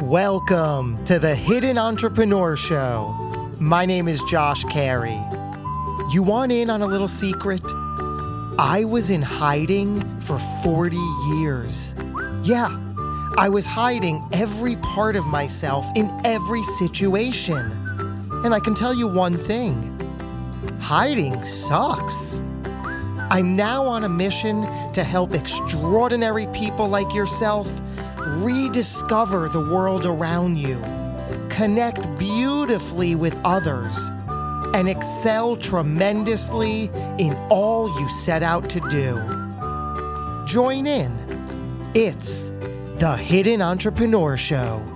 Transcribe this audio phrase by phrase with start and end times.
[0.00, 3.14] Welcome to the Hidden Entrepreneur Show.
[3.60, 5.20] My name is Josh Carey.
[6.10, 7.62] You want in on a little secret?
[8.58, 10.96] I was in hiding for 40
[11.36, 11.94] years.
[12.42, 12.68] Yeah,
[13.36, 17.70] I was hiding every part of myself in every situation.
[18.44, 19.90] And I can tell you one thing
[20.80, 22.40] hiding sucks.
[23.30, 24.62] I'm now on a mission
[24.94, 27.80] to help extraordinary people like yourself
[28.26, 30.80] rediscover the world around you,
[31.48, 33.96] connect beautifully with others,
[34.74, 39.20] and excel tremendously in all you set out to do.
[40.46, 41.12] Join in.
[41.94, 42.50] It's
[42.98, 44.91] the Hidden Entrepreneur Show.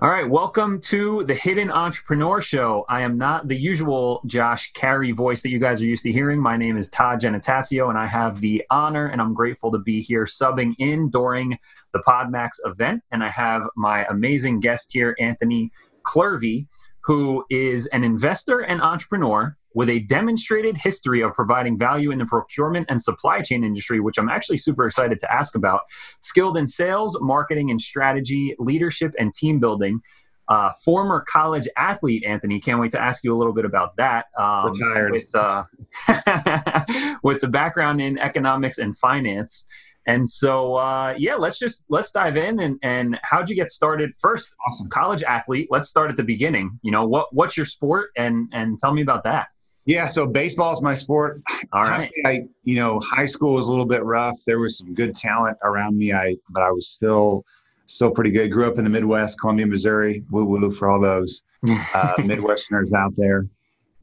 [0.00, 2.84] All right, welcome to the Hidden Entrepreneur Show.
[2.88, 6.38] I am not the usual Josh Carey voice that you guys are used to hearing.
[6.38, 10.00] My name is Todd Giannattasio, and I have the honor and I'm grateful to be
[10.00, 11.58] here subbing in during
[11.92, 13.02] the PodMax event.
[13.10, 15.72] And I have my amazing guest here, Anthony
[16.04, 16.68] Clervi,
[17.00, 22.26] who is an investor and entrepreneur with a demonstrated history of providing value in the
[22.26, 25.82] procurement and supply chain industry, which I'm actually super excited to ask about.
[26.18, 30.00] Skilled in sales, marketing, and strategy, leadership, and team building.
[30.48, 32.58] Uh, former college athlete, Anthony.
[32.58, 34.26] Can't wait to ask you a little bit about that.
[34.36, 35.12] Um, Retired.
[35.12, 35.62] With, uh,
[37.22, 39.64] with the background in economics and finance.
[40.08, 44.16] And so, uh, yeah, let's just let's dive in and and how'd you get started?
[44.18, 44.88] First, awesome.
[44.88, 45.68] college athlete.
[45.70, 46.80] Let's start at the beginning.
[46.82, 49.48] You know what what's your sport and and tell me about that.
[49.88, 51.40] Yeah, so baseball is my sport.
[51.72, 52.06] All right.
[52.26, 54.38] I, you know, high school was a little bit rough.
[54.46, 56.12] There was some good talent around me.
[56.12, 57.42] I, but I was still,
[57.86, 58.52] still pretty good.
[58.52, 60.24] Grew up in the Midwest, Columbia, Missouri.
[60.30, 63.46] Woo woo for all those uh, Midwesterners out there.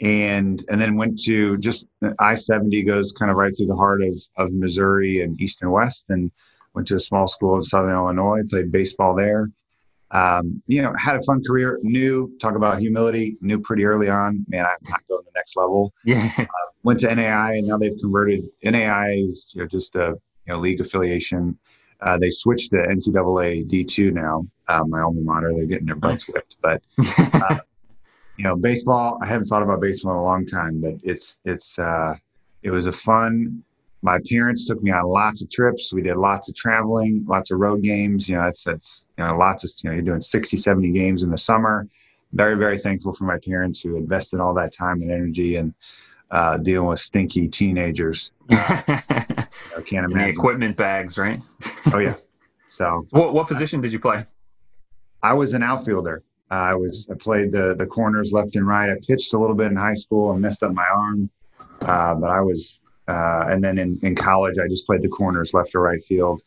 [0.01, 4.01] And and then went to just I seventy goes kind of right through the heart
[4.01, 6.31] of of Missouri and East and West, and
[6.73, 8.41] went to a small school in Southern Illinois.
[8.49, 9.51] Played baseball there
[10.15, 11.79] um, you know, had a fun career.
[11.83, 13.37] Knew talk about humility.
[13.41, 15.93] Knew pretty early on, man, I'm not going to the next level.
[16.03, 16.31] Yeah.
[16.55, 18.45] Uh, went to NAI, and now they've converted.
[18.63, 20.15] NAI is you know, just a
[20.45, 21.57] you know league affiliation.
[22.01, 24.45] Uh, they switched to NCAA D2 now.
[24.67, 25.51] Uh, my alma mater.
[25.53, 26.81] They're getting their butts whipped, but.
[27.33, 27.57] Uh,
[28.37, 29.17] you know, baseball.
[29.21, 32.15] I haven't thought about baseball in a long time, but it's it's uh,
[32.63, 33.63] it was a fun
[34.05, 35.91] my parents took me on lots of trips.
[35.91, 38.29] We did lots of traveling, lots of road games.
[38.29, 41.23] You know, it's, it's, you know, lots of, you know, you're doing 60, 70 games
[41.23, 41.87] in the summer.
[42.31, 45.73] Very, very thankful for my parents who invested all that time and energy and
[46.29, 48.31] uh, dealing with stinky teenagers.
[49.77, 50.29] Uh, I can't imagine.
[50.29, 51.41] equipment bags, right?
[51.93, 52.15] oh, yeah.
[52.69, 54.25] So, what, what position did you play?
[55.23, 56.23] I was an outfielder.
[56.51, 58.89] Uh, I was I played the the corners left and right.
[58.89, 61.29] I pitched a little bit in high school and messed up my arm,
[61.83, 65.53] uh, but I was uh, and then in, in college, I just played the corners
[65.53, 66.41] left or right field.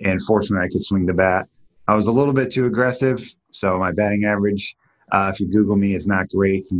[0.00, 1.48] And fortunately, I could swing the bat.
[1.86, 3.22] I was a little bit too aggressive.
[3.50, 4.76] So my batting average,
[5.12, 6.64] uh, if you Google me, is not great.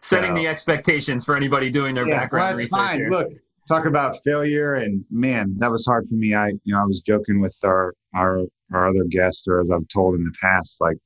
[0.00, 2.70] Setting so, the expectations for anybody doing their yeah, background well, research.
[2.70, 2.96] Fine.
[2.98, 3.10] Here.
[3.10, 3.32] Look,
[3.66, 6.34] talk about failure, and man, that was hard for me.
[6.34, 8.42] I, you know, I was joking with our our
[8.72, 10.98] our other guests, or as I've told in the past, like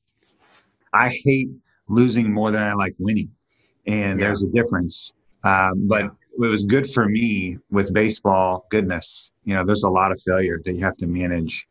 [0.93, 1.51] I hate
[1.89, 3.31] losing more than I like winning,
[3.87, 4.27] and yeah.
[4.27, 5.13] there's a difference.
[5.45, 8.67] Um, but it was good for me with baseball.
[8.71, 11.67] Goodness, you know, there's a lot of failure that you have to manage,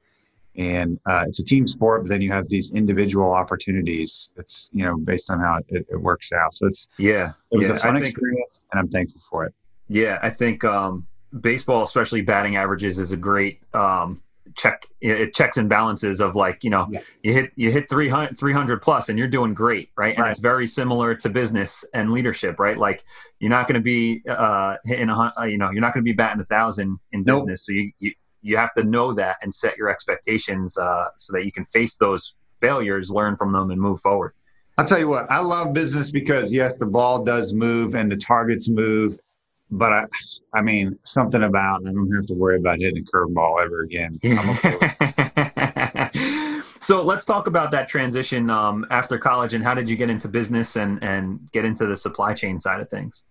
[0.56, 2.04] and uh, it's a team sport.
[2.04, 4.30] But then you have these individual opportunities.
[4.38, 6.54] It's you know based on how it, it works out.
[6.54, 9.54] So it's yeah, it was yeah, a fun think, experience, and I'm thankful for it.
[9.90, 11.08] Yeah, I think um,
[11.40, 14.22] baseball, especially batting averages, is a great um,
[14.58, 17.00] check it checks and balances of like you know yeah.
[17.24, 20.32] you hit you hit 300, 300 plus and you're doing great right and right.
[20.32, 23.04] it's very similar to business and leadership right like
[23.40, 26.10] you're not going to be uh hitting a uh, you know you're not going to
[26.10, 27.42] be batting a thousand in nope.
[27.42, 28.12] business so you, you
[28.42, 31.98] you have to know that and set your expectations uh so that you can face
[31.98, 34.34] those failures learn from them and move forward
[34.80, 38.16] I'll tell you what, I love business because yes, the ball does move and the
[38.16, 39.18] targets move
[39.70, 40.06] but I,
[40.54, 44.20] I mean, something about I don't have to worry about hitting a curveball ever again.
[46.14, 46.48] Okay
[46.82, 50.28] so let's talk about that transition um, after college and how did you get into
[50.28, 53.26] business and and get into the supply chain side of things?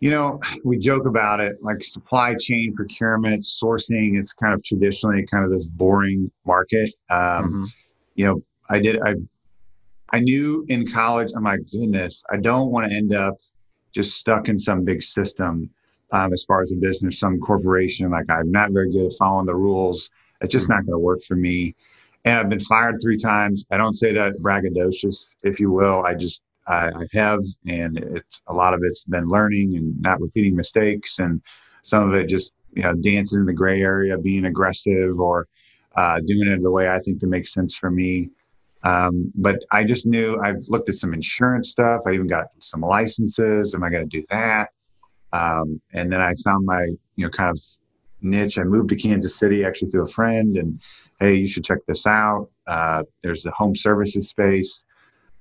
[0.00, 4.18] You know, we joke about it like supply chain procurement, sourcing.
[4.18, 6.92] It's kind of traditionally kind of this boring market.
[7.08, 7.64] Um, mm-hmm.
[8.16, 9.00] You know, I did.
[9.02, 9.14] I
[10.10, 11.32] I knew in college.
[11.34, 13.36] Oh my goodness, I don't want to end up
[13.94, 15.70] just stuck in some big system
[16.12, 18.10] um, as far as a business, some corporation.
[18.10, 20.10] Like I'm not very good at following the rules.
[20.40, 21.74] It's just not going to work for me.
[22.24, 23.64] And I've been fired three times.
[23.70, 26.04] I don't say that braggadocious, if you will.
[26.04, 30.20] I just I, I have, and it's a lot of it's been learning and not
[30.20, 31.42] repeating mistakes, and
[31.82, 35.46] some of it just you know dancing in the gray area, being aggressive, or
[35.96, 38.30] uh, doing it the way I think that makes sense for me.
[38.84, 42.02] Um, but I just knew I've looked at some insurance stuff.
[42.06, 43.74] I even got some licenses.
[43.74, 44.70] Am I going to do that?
[45.32, 46.84] Um, and then I found my,
[47.16, 47.60] you know, kind of
[48.20, 48.58] niche.
[48.58, 50.80] I moved to Kansas City actually through a friend, and
[51.18, 52.50] hey, you should check this out.
[52.66, 54.84] Uh, there's the home services space.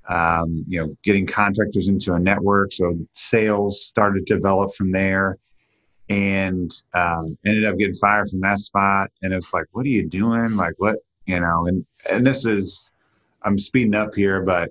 [0.10, 2.74] Um, you know, getting contractors into a network.
[2.74, 5.38] So sales started to develop from there,
[6.10, 9.12] and um, ended up getting fired from that spot.
[9.22, 10.56] And it's like, what are you doing?
[10.56, 11.68] Like, what you know?
[11.68, 12.90] And and this is
[13.44, 14.70] I'm speeding up here, but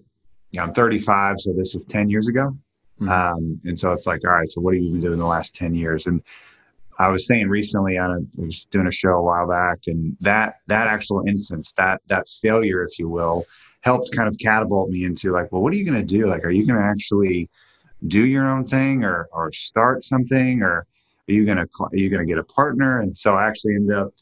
[0.50, 2.56] you know, I'm 35, so this was 10 years ago.
[3.00, 3.08] Mm-hmm.
[3.08, 5.54] Um, and so it's like, all right, so what have you been doing the last
[5.54, 6.06] 10 years?
[6.06, 6.22] And
[6.98, 10.16] I was saying recently on a, I was doing a show a while back and
[10.20, 13.46] that, that actual instance, that, that failure, if you will,
[13.80, 16.26] helped kind of catapult me into like, well, what are you going to do?
[16.26, 17.48] Like, are you going to actually
[18.06, 20.86] do your own thing or, or start something or
[21.28, 23.00] are you going to, are you going to get a partner?
[23.00, 24.12] And so I actually ended up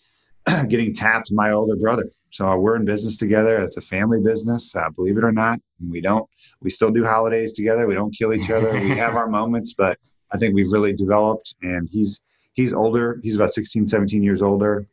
[0.68, 3.58] getting tapped my older brother so we're in business together.
[3.60, 5.58] It's a family business, uh, believe it or not.
[5.88, 6.28] We don't.
[6.60, 7.86] We still do holidays together.
[7.86, 8.72] We don't kill each other.
[8.72, 9.98] we have our moments, but
[10.30, 11.56] I think we've really developed.
[11.62, 12.20] And he's
[12.52, 13.20] he's older.
[13.22, 14.86] He's about 16, 17 years older.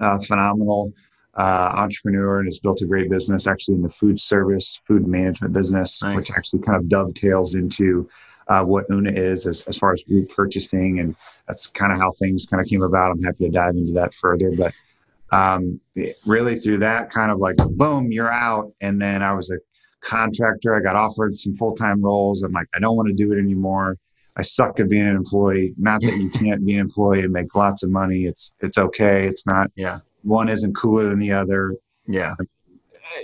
[0.00, 0.92] Uh, phenomenal
[1.36, 5.52] uh, entrepreneur and has built a great business actually in the food service, food management
[5.52, 6.16] business, nice.
[6.16, 8.08] which actually kind of dovetails into
[8.48, 11.00] uh, what Una is as, as far as group purchasing.
[11.00, 11.14] And
[11.46, 13.10] that's kind of how things kind of came about.
[13.10, 14.50] I'm happy to dive into that further.
[14.56, 14.72] But
[15.32, 15.80] um,
[16.24, 18.72] really through that kind of like boom you're out.
[18.80, 19.58] And then i was a
[20.00, 20.76] contractor.
[20.76, 22.42] I got offered some full-time roles.
[22.42, 23.96] I'm like i don't want to do it anymore.
[24.36, 25.74] I suck at being an employee.
[25.78, 28.24] Not that you can't be an employee and make lots of money.
[28.24, 29.26] It's it's okay.
[29.26, 30.00] It's not yeah.
[30.22, 31.74] one isn't cooler than the other.
[32.06, 32.34] Yeah.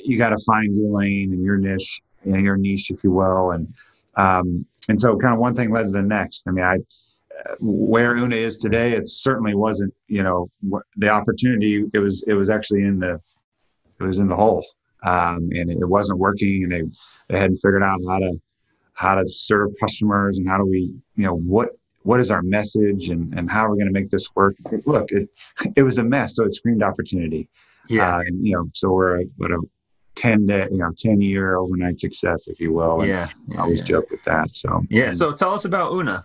[0.02, 3.52] You got to find your lane and your niche and your niche if you will.
[3.52, 3.72] And
[4.16, 6.48] um and so kind of one thing led to the next.
[6.48, 6.78] I mean i
[7.60, 10.48] where Una is today, it certainly wasn't, you know,
[10.96, 11.84] the opportunity.
[11.92, 13.20] It was, it was actually in the,
[14.00, 14.64] it was in the hole,
[15.04, 16.82] um, and it wasn't working, and they,
[17.28, 18.40] they hadn't figured out how to,
[18.94, 21.70] how to serve customers, and how do we, you know, what,
[22.02, 24.56] what is our message, and and how are we going to make this work?
[24.86, 25.28] Look, it,
[25.76, 27.48] it was a mess, so it screamed opportunity.
[27.88, 29.60] Yeah, uh, and you know, so we're a, what a
[30.16, 33.00] 10 day, you know, 10 year overnight success, if you will.
[33.00, 33.86] And yeah, yeah I always yeah.
[33.86, 34.54] joke with that.
[34.54, 35.10] So, yeah.
[35.10, 36.24] So tell us about Una.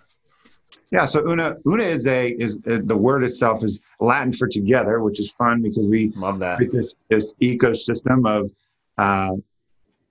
[0.90, 5.00] Yeah, so una una is a is uh, the word itself is Latin for together,
[5.00, 8.50] which is fun because we love that this this ecosystem of
[8.96, 9.36] uh,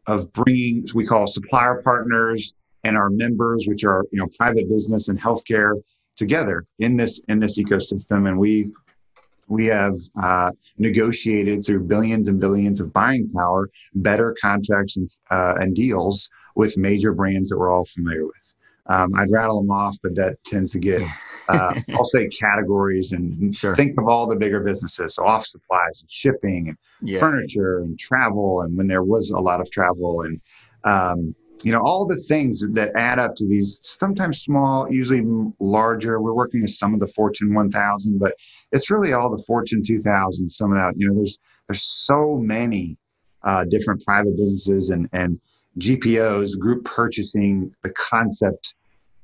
[0.05, 2.53] of bringing we call supplier partners
[2.83, 5.81] and our members, which are you know private business and healthcare,
[6.15, 8.69] together in this in this ecosystem, and we
[9.47, 15.55] we have uh, negotiated through billions and billions of buying power better contracts and, uh,
[15.59, 18.55] and deals with major brands that we're all familiar with.
[18.89, 21.01] Um, I'd rattle them off, but that tends to get,
[21.49, 23.75] uh, I'll say categories and sure.
[23.75, 25.15] think of all the bigger businesses.
[25.15, 27.19] So office supplies and shipping and yeah.
[27.19, 28.61] furniture and travel.
[28.61, 30.41] And when there was a lot of travel and,
[30.83, 35.23] um, you know, all the things that add up to these sometimes small, usually
[35.59, 36.21] larger.
[36.21, 38.35] We're working with some of the Fortune 1000, but
[38.71, 40.49] it's really all the Fortune 2000.
[40.49, 42.95] Some of that, you know, there's there's so many
[43.43, 45.39] uh, different private businesses and and
[45.79, 48.75] GPOs, group purchasing, the concept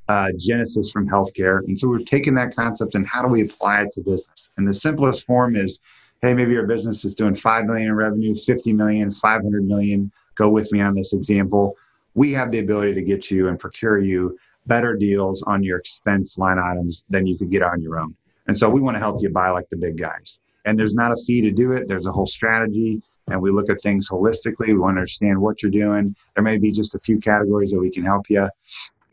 [0.10, 1.60] uh, genesis from healthcare.
[1.68, 4.50] And so we've taken that concept and how do we apply it to business?
[4.58, 5.80] And the simplest form is,
[6.22, 10.12] hey, maybe your business is doing 5 million in revenue, 50 million, 500 million.
[10.36, 11.76] Go with me on this example.
[12.16, 16.38] We have the ability to get you and procure you better deals on your expense
[16.38, 18.16] line items than you could get on your own.
[18.48, 20.40] And so we want to help you buy like the big guys.
[20.66, 21.88] And there's not a fee to do it.
[21.88, 24.68] There's a whole strategy and we look at things holistically.
[24.68, 26.16] We want to understand what you're doing.
[26.36, 28.50] There may be just a few categories that we can help you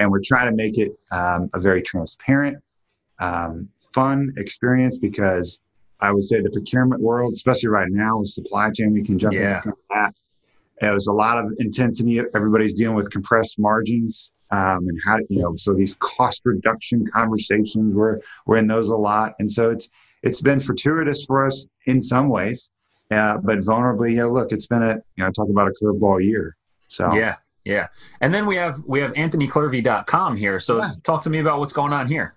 [0.01, 2.57] and we're trying to make it um, a very transparent,
[3.21, 5.61] um, fun experience because
[6.01, 9.35] I would say the procurement world, especially right now with supply chain, we can jump
[9.35, 9.59] yeah.
[9.59, 10.15] into that.
[10.81, 12.21] It was a lot of intensity.
[12.35, 14.33] Everybody's dealing with compressed margins.
[14.53, 18.97] Um, and how you know so these cost reduction conversations we're we're in those a
[18.97, 19.89] lot and so it's
[20.25, 22.69] it's been fortuitous for us in some ways
[23.13, 26.57] uh, but vulnerably yeah look it's been a you know talk about a curveball year
[26.89, 27.89] so yeah Yeah.
[28.21, 30.61] And then we have we have anthonyclervi.com here.
[30.61, 30.91] So yeah.
[31.03, 32.37] talk to me about what's going on here.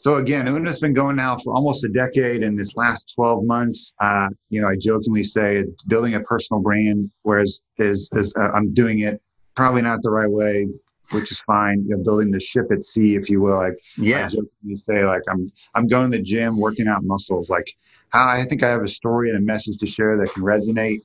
[0.00, 2.44] So again, Una's been going now for almost a decade.
[2.44, 7.10] In this last 12 months, uh, you know, I jokingly say building a personal brand,
[7.22, 9.20] whereas is, is uh, I'm doing it
[9.56, 10.68] probably not the right way,
[11.10, 11.84] which is fine.
[11.88, 13.56] You know, building the ship at sea, if you will.
[13.56, 17.50] Like yeah, I jokingly say like I'm I'm going to the gym, working out muscles.
[17.50, 17.68] Like
[18.10, 21.00] how I think I have a story and a message to share that can resonate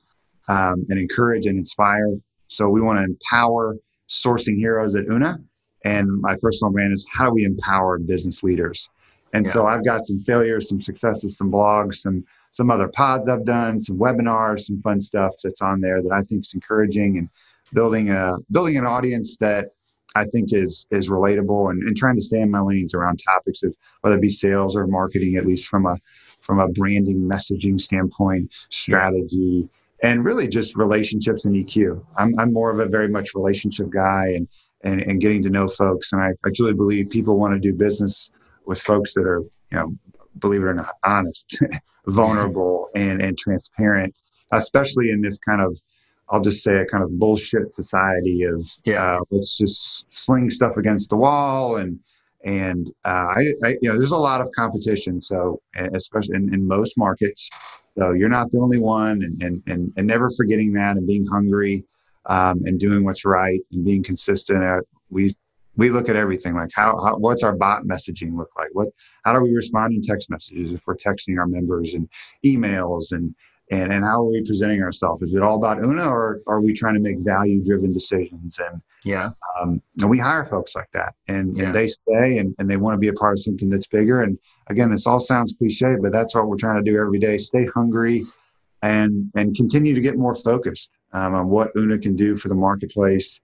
[0.46, 2.14] um, and encourage and inspire.
[2.54, 3.76] So we want to empower
[4.08, 5.38] sourcing heroes at Una
[5.84, 8.88] and my personal brand is how do we empower business leaders?
[9.32, 9.52] And yeah.
[9.52, 13.80] so I've got some failures, some successes, some blogs, some some other pods I've done,
[13.80, 17.28] some webinars, some fun stuff that's on there that I think is encouraging and
[17.72, 19.70] building a building an audience that
[20.14, 23.64] I think is is relatable and, and trying to stay in my lanes around topics
[23.64, 25.98] of whether it be sales or marketing, at least from a
[26.40, 29.68] from a branding messaging standpoint, strategy,
[30.02, 32.04] and really just relationships and EQ.
[32.16, 34.48] I'm I'm more of a very much relationship guy and
[34.84, 36.12] and, and getting to know folks.
[36.12, 38.30] And I, I truly believe people want to do business
[38.66, 39.94] with folks that are, you know,
[40.38, 41.58] believe it or not, honest,
[42.06, 44.14] vulnerable, and, and transparent,
[44.52, 45.80] especially in this kind of,
[46.28, 50.76] I'll just say a kind of bullshit society of, yeah, uh, let's just sling stuff
[50.76, 51.98] against the wall and,
[52.44, 55.20] and uh, I, I, you know, there's a lot of competition.
[55.20, 55.60] So,
[55.94, 57.48] especially in, in most markets,
[57.96, 61.26] so you're not the only one, and, and and and never forgetting that and being
[61.26, 61.84] hungry
[62.26, 64.86] um, and doing what's right and being consistent.
[65.10, 65.34] We
[65.76, 68.68] we look at everything like how, how, what's our bot messaging look like?
[68.72, 68.88] What
[69.24, 72.08] how do we respond in text messages if we're texting our members and
[72.44, 73.34] emails and
[73.70, 75.22] and and how are we presenting ourselves?
[75.22, 78.58] Is it all about Una or are we trying to make value driven decisions?
[78.58, 79.30] And yeah,
[79.60, 81.64] um, and we hire folks like that, and, yeah.
[81.64, 84.22] and they stay and, and they want to be a part of something that's bigger.
[84.22, 87.38] And again, this all sounds cliche, but that's what we're trying to do every day:
[87.38, 88.24] stay hungry
[88.82, 92.54] and and continue to get more focused um, on what Una can do for the
[92.54, 93.40] marketplace,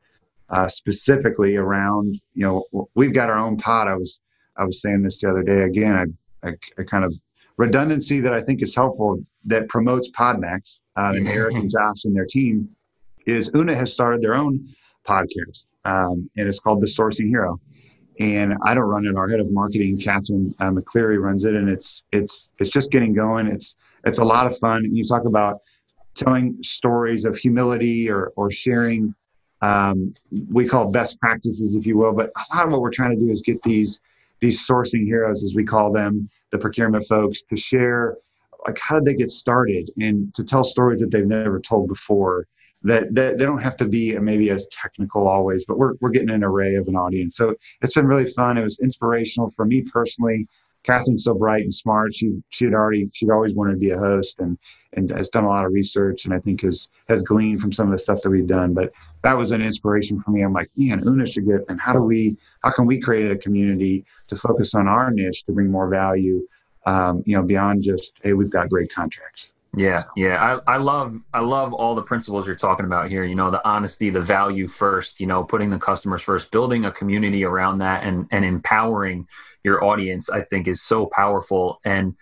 [0.51, 3.89] uh, specifically around you know we've got our own pod.
[3.89, 4.21] I was
[4.57, 6.15] I was saying this the other day again.
[6.43, 7.19] I I kind of
[7.61, 12.17] redundancy that I think is helpful that promotes Podmax uh, and Eric and Josh and
[12.17, 12.69] their team
[13.27, 14.67] is Una has started their own
[15.07, 17.61] podcast um, and it's called The Sourcing Hero.
[18.19, 19.15] And I don't run it.
[19.15, 23.15] Our head of marketing, Catherine uh, McCleary, runs it, and it's it's it's just getting
[23.15, 23.47] going.
[23.47, 24.85] It's it's a lot of fun.
[24.95, 25.61] You talk about
[26.15, 29.15] telling stories of humility or, or sharing,
[29.63, 30.13] um,
[30.51, 32.13] we call best practices, if you will.
[32.13, 34.01] But a lot of what we're trying to do is get these,
[34.41, 38.17] these sourcing heroes, as we call them, the procurement folks, to share
[38.67, 42.47] like how did they get started and to tell stories that they've never told before
[42.83, 46.11] that, that they don't have to be uh, maybe as technical always, but we're, we're
[46.11, 47.37] getting an array of an audience.
[47.37, 48.59] So it's been really fun.
[48.59, 50.47] It was inspirational for me personally
[50.85, 52.15] Catherine's so bright and smart.
[52.15, 54.59] She she had already she'd always wanted to be a host and
[54.95, 57.87] and has done a lot of research and I think has has gleaned from some
[57.87, 58.75] of the stuff that we've done.
[58.75, 60.43] But that was an inspiration for me.
[60.43, 63.37] I'm like, man, Una should get and how do we how can we create a
[63.37, 66.47] community to focus on our niche to bring more value,
[66.87, 69.53] um, you know, beyond just hey, we've got great contracts.
[69.77, 70.61] Yeah, yeah.
[70.67, 73.23] I, I love I love all the principles you're talking about here.
[73.23, 76.91] You know, the honesty, the value first, you know, putting the customers first, building a
[76.91, 79.29] community around that and and empowering
[79.65, 81.81] your audience, I think is so powerful.
[81.85, 82.15] And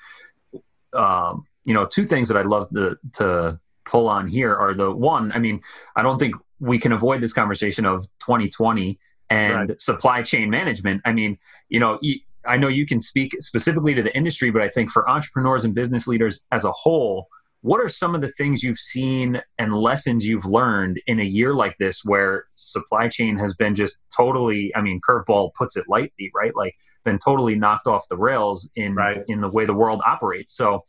[0.93, 4.91] um, you know, two things that I'd love to to pull on here are the
[4.91, 5.33] one.
[5.33, 5.61] I mean,
[5.97, 8.99] I don't think we can avoid this conversation of 2020
[9.31, 9.81] and right.
[9.81, 11.03] supply chain management.
[11.05, 11.99] I mean, you know.
[12.47, 15.75] I know you can speak specifically to the industry, but I think for entrepreneurs and
[15.75, 17.29] business leaders as a whole,
[17.63, 21.53] what are some of the things you've seen and lessons you've learned in a year
[21.55, 26.31] like this where supply chain has been just totally i mean curveball puts it lightly
[26.35, 26.77] right like
[27.09, 29.23] been totally knocked off the rails in right.
[29.29, 30.85] in the way the world operates so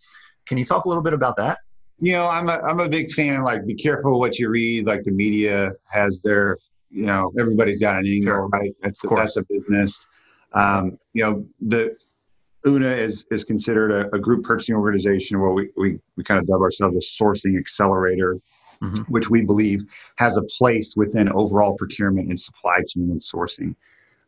[0.46, 1.60] can you talk a little bit about that
[2.00, 5.04] you know i'm a, I'm a big fan like be careful what you read like
[5.04, 6.58] the media has their
[6.90, 8.48] you know everybody's got an angle sure.
[8.48, 10.06] right that's a, that's a business
[10.54, 11.96] um, you know the
[12.68, 16.48] Una is is considered a, a group purchasing organization where we, we, we kind of
[16.48, 18.38] dub ourselves a sourcing accelerator,
[18.84, 19.04] mm-hmm.
[19.04, 19.84] which we believe
[20.18, 23.76] has a place within overall procurement and supply chain and sourcing.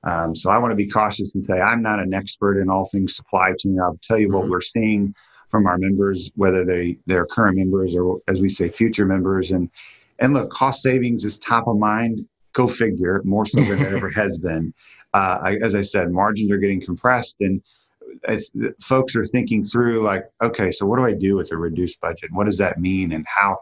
[0.03, 2.85] Um, so I want to be cautious and say I'm not an expert in all
[2.85, 3.79] things supply chain.
[3.79, 4.37] I'll tell you mm-hmm.
[4.37, 5.13] what we're seeing
[5.49, 9.51] from our members, whether they they're current members or as we say future members.
[9.51, 9.69] And
[10.19, 12.25] and look, cost savings is top of mind.
[12.53, 14.73] Go figure, more so than it ever has been.
[15.13, 17.61] Uh, I, as I said, margins are getting compressed and
[18.25, 21.99] as folks are thinking through like okay so what do i do with a reduced
[22.01, 23.57] budget what does that mean and how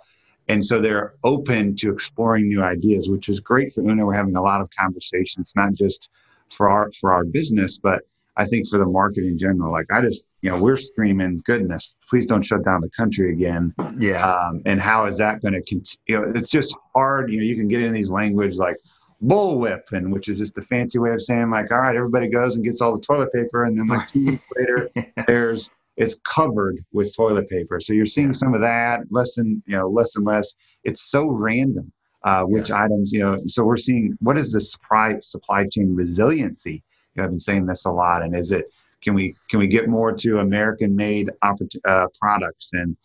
[0.47, 4.35] and so they're open to exploring new ideas which is great for una we're having
[4.35, 6.09] a lot of conversations not just
[6.51, 8.01] for our for our business but
[8.37, 11.95] i think for the market in general like i just you know we're screaming goodness
[12.09, 13.73] please don't shut down the country again.
[13.97, 14.25] Yeah.
[14.25, 17.43] Um, and how is that going to continue you know it's just hard you know
[17.43, 18.77] you can get in these language like
[19.23, 22.55] bullwhip, and which is just the fancy way of saying like, all right, everybody goes
[22.55, 24.89] and gets all the toilet paper, and then like two weeks later,
[25.27, 27.81] there's it's covered with toilet paper.
[27.81, 30.53] So you're seeing some of that, less and you know, less and less.
[30.83, 31.91] It's so random
[32.23, 32.83] uh, which yeah.
[32.83, 33.41] items you know.
[33.47, 36.83] So we're seeing what is the supply supply chain resiliency.
[37.15, 38.71] You know, I've been saying this a lot, and is it
[39.01, 42.95] can we can we get more to American made uh, products and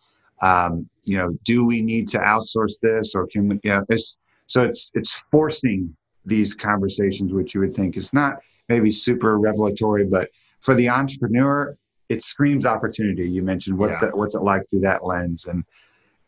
[0.41, 4.17] um, you know do we need to outsource this or can we yeah it's
[4.47, 5.95] so it's it's forcing
[6.25, 10.29] these conversations which you would think is not maybe super revelatory but
[10.59, 11.77] for the entrepreneur
[12.09, 14.07] it screams opportunity you mentioned what's yeah.
[14.07, 15.63] that what's it like through that lens and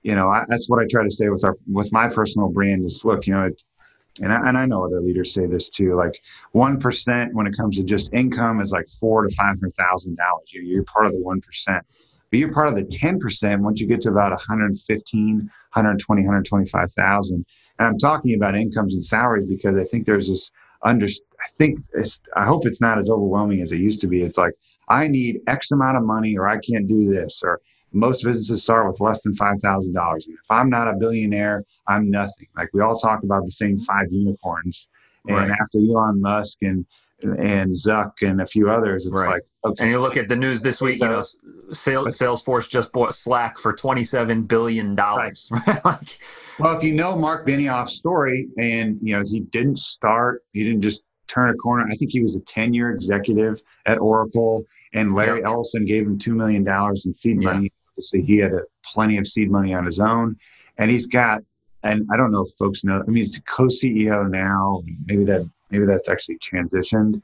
[0.07, 2.85] you know I, that's what i try to say with our with my personal brand
[2.85, 3.61] is look you know it,
[4.21, 6.19] and I, and I know other leaders say this too like
[6.55, 10.47] 1% when it comes to just income is like four to five hundred thousand dollars.
[10.51, 11.81] You're part of the 1%
[12.29, 17.45] but you're part of the 10% once you get to about 115 120 125000
[17.79, 20.51] and i'm talking about incomes and salaries because i think there's this
[20.83, 24.23] under i think it's i hope it's not as overwhelming as it used to be.
[24.23, 24.53] It's like
[24.89, 27.61] i need x amount of money or i can't do this or
[27.93, 30.13] most businesses start with less than $5,000.
[30.13, 32.47] And if I'm not a billionaire, I'm nothing.
[32.55, 34.87] Like we all talk about the same five unicorns.
[35.27, 35.51] And right.
[35.51, 36.85] after Elon Musk and
[37.23, 39.29] and Zuck and a few others, it's right.
[39.29, 39.83] like okay.
[39.83, 41.19] And you look at the news this week, you know,
[41.71, 45.49] Salesforce just bought Slack for twenty-seven billion dollars.
[45.51, 45.81] Right.
[45.85, 46.19] like,
[46.59, 50.81] well, if you know Mark Benioff's story, and you know he didn't start, he didn't
[50.81, 51.87] just turn a corner.
[51.91, 54.63] I think he was a ten-year executive at Oracle,
[54.93, 55.47] and Larry yep.
[55.47, 57.63] Ellison gave him two million dollars in seed money.
[57.63, 60.37] Yeah obviously he had a, plenty of seed money on his own,
[60.77, 61.41] and he's got.
[61.83, 63.01] And I don't know if folks know.
[63.01, 64.81] I mean, he's co-CEO now.
[65.05, 67.21] Maybe that maybe that's actually transitioned,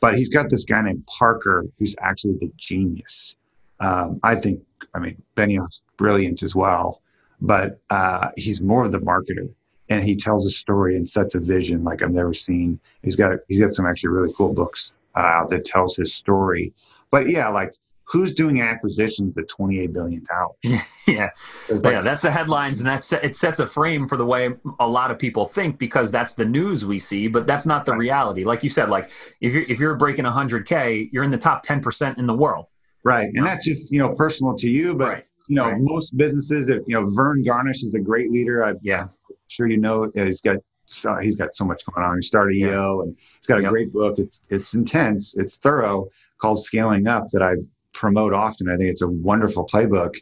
[0.00, 3.36] but he's got this guy named Parker who's actually the genius.
[3.80, 4.60] Um, I think.
[4.94, 7.02] I mean, Benioff's brilliant as well,
[7.42, 9.50] but uh, he's more of the marketer
[9.90, 12.80] and he tells a story and sets a vision like I've never seen.
[13.02, 16.72] He's got he's got some actually really cool books uh, that tells his story.
[17.10, 17.74] But yeah, like
[18.06, 21.28] who's doing acquisitions at 28 billion dollars yeah
[21.68, 24.86] like, yeah that's the headlines and that's it sets a frame for the way a
[24.86, 27.98] lot of people think because that's the news we see but that's not the right.
[27.98, 31.64] reality like you said like if you're if you're breaking 100k you're in the top
[31.66, 32.66] 10% in the world
[33.04, 35.24] right and that's just you know personal to you but right.
[35.48, 35.80] you know right.
[35.80, 39.66] most businesses If you know Verne Harnish is a great leader i yeah I'm sure
[39.66, 43.02] you know he's got so he's got so much going on he started eo yeah.
[43.02, 43.70] and he's got a yep.
[43.70, 46.06] great book it's it's intense it's thorough
[46.38, 47.56] called scaling up that i
[47.96, 48.68] promote often.
[48.70, 50.14] I think it's a wonderful playbook.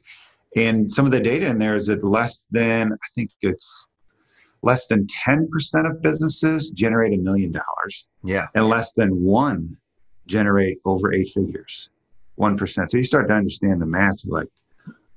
[0.57, 3.75] And some of the data in there is that less than, I think it's
[4.63, 5.47] less than 10%
[5.91, 8.09] of businesses generate a million dollars.
[8.23, 8.47] Yeah.
[8.55, 9.77] And less than one
[10.27, 11.91] generate over eight figures.
[12.39, 12.91] 1%.
[12.91, 14.25] So you start to understand the math.
[14.25, 14.49] You're like,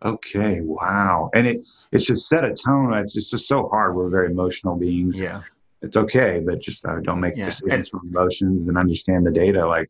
[0.04, 1.30] okay, wow.
[1.34, 2.94] And it, it should set a tone.
[2.94, 3.96] It's just, it's just so hard.
[3.96, 5.20] We're very emotional beings.
[5.20, 5.44] Yeah.
[5.82, 7.46] It's okay, but just uh, don't make yeah.
[7.46, 9.66] decisions and, from emotions and understand the data.
[9.66, 9.90] Like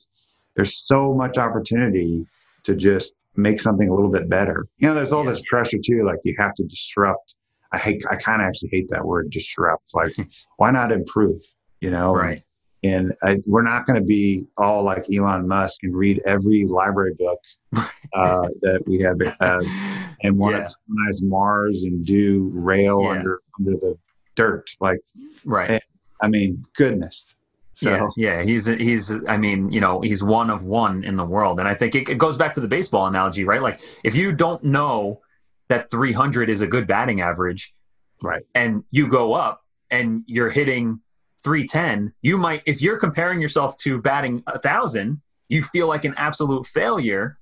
[0.56, 2.28] there's so much opportunity
[2.68, 4.68] to just make something a little bit better.
[4.78, 5.32] You know, there's all yeah.
[5.32, 7.36] this pressure too, like you have to disrupt.
[7.72, 9.94] I hate, I kind of actually hate that word disrupt.
[9.94, 10.14] Like,
[10.58, 11.42] why not improve?
[11.82, 12.44] You know, right?
[12.84, 17.16] And I, we're not going to be all like Elon Musk and read every library
[17.18, 17.40] book
[18.14, 19.64] uh, that we have uh,
[20.24, 20.64] and want yeah.
[20.64, 23.10] to colonize Mars and do rail yeah.
[23.10, 23.98] under under the
[24.36, 24.70] dirt.
[24.80, 25.00] Like,
[25.46, 25.72] right?
[25.72, 25.82] And,
[26.22, 27.34] I mean, goodness.
[27.78, 27.92] So.
[27.92, 29.12] Yeah, yeah, he's he's.
[29.28, 32.10] I mean, you know, he's one of one in the world, and I think it,
[32.10, 33.62] it goes back to the baseball analogy, right?
[33.62, 35.22] Like, if you don't know
[35.68, 37.76] that 300 is a good batting average,
[38.24, 39.62] right, and you go up
[39.92, 41.02] and you're hitting
[41.44, 46.16] 310, you might, if you're comparing yourself to batting a thousand, you feel like an
[46.18, 47.38] absolute failure.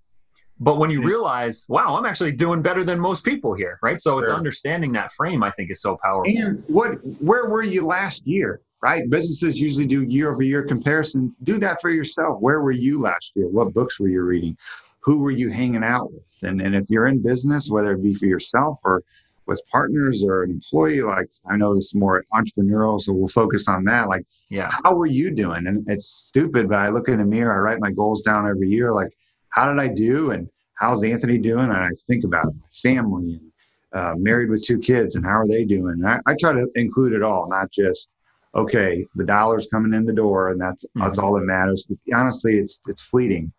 [0.60, 1.08] But when you mm-hmm.
[1.08, 4.02] realize, wow, I'm actually doing better than most people here, right?
[4.02, 6.34] So it's understanding that frame, I think, is so powerful.
[6.38, 8.60] And what, where were you last year?
[8.86, 9.10] Right?
[9.10, 11.34] Businesses usually do year over year comparisons.
[11.42, 12.40] Do that for yourself.
[12.40, 13.48] Where were you last year?
[13.48, 14.56] What books were you reading?
[15.00, 16.38] Who were you hanging out with?
[16.44, 19.02] And, and if you're in business, whether it be for yourself or
[19.48, 23.68] with partners or an employee, like I know this is more entrepreneurial, so we'll focus
[23.68, 24.08] on that.
[24.08, 25.66] Like, yeah, how were you doing?
[25.66, 28.70] And it's stupid, but I look in the mirror, I write my goals down every
[28.70, 28.94] year.
[28.94, 29.18] Like,
[29.50, 30.30] how did I do?
[30.30, 31.72] And how's Anthony doing?
[31.72, 33.52] And I think about my family and
[33.94, 36.04] uh, married with two kids and how are they doing?
[36.06, 38.12] I, I, try to include it all, not just
[38.56, 41.02] okay, the dollar's coming in the door, and that's mm-hmm.
[41.02, 41.86] that's all that matters.
[41.88, 43.52] But honestly, it's it's fleeting,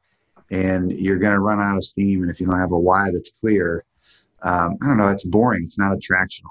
[0.50, 2.22] and you're going to run out of steam.
[2.22, 3.84] And if you don't have a why that's clear,
[4.42, 5.64] um, I don't know, it's boring.
[5.64, 6.50] It's not attractional.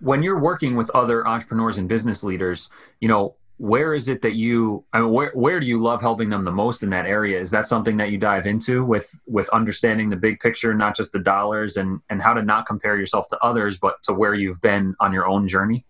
[0.00, 4.34] when you're working with other entrepreneurs and business leaders, you know, where is it that
[4.36, 7.38] you I mean where where do you love helping them the most in that area?
[7.38, 11.12] Is that something that you dive into with with understanding the big picture, not just
[11.12, 14.62] the dollars and and how to not compare yourself to others, but to where you've
[14.62, 15.84] been on your own journey?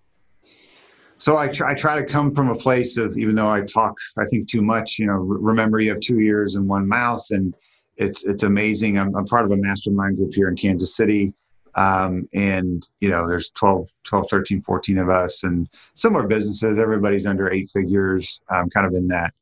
[1.19, 3.95] So I try, I try to come from a place of even though I talk
[4.19, 7.55] I think too much, you know, remember you have two ears and one mouth and
[7.99, 8.99] it's it's amazing.
[8.99, 11.33] I'm, I'm part of a mastermind group here in Kansas City
[11.75, 16.79] um, and you know there's 12 12 13 14 of us and similar businesses.
[16.79, 19.33] Everybody's under eight figures um, kind of in that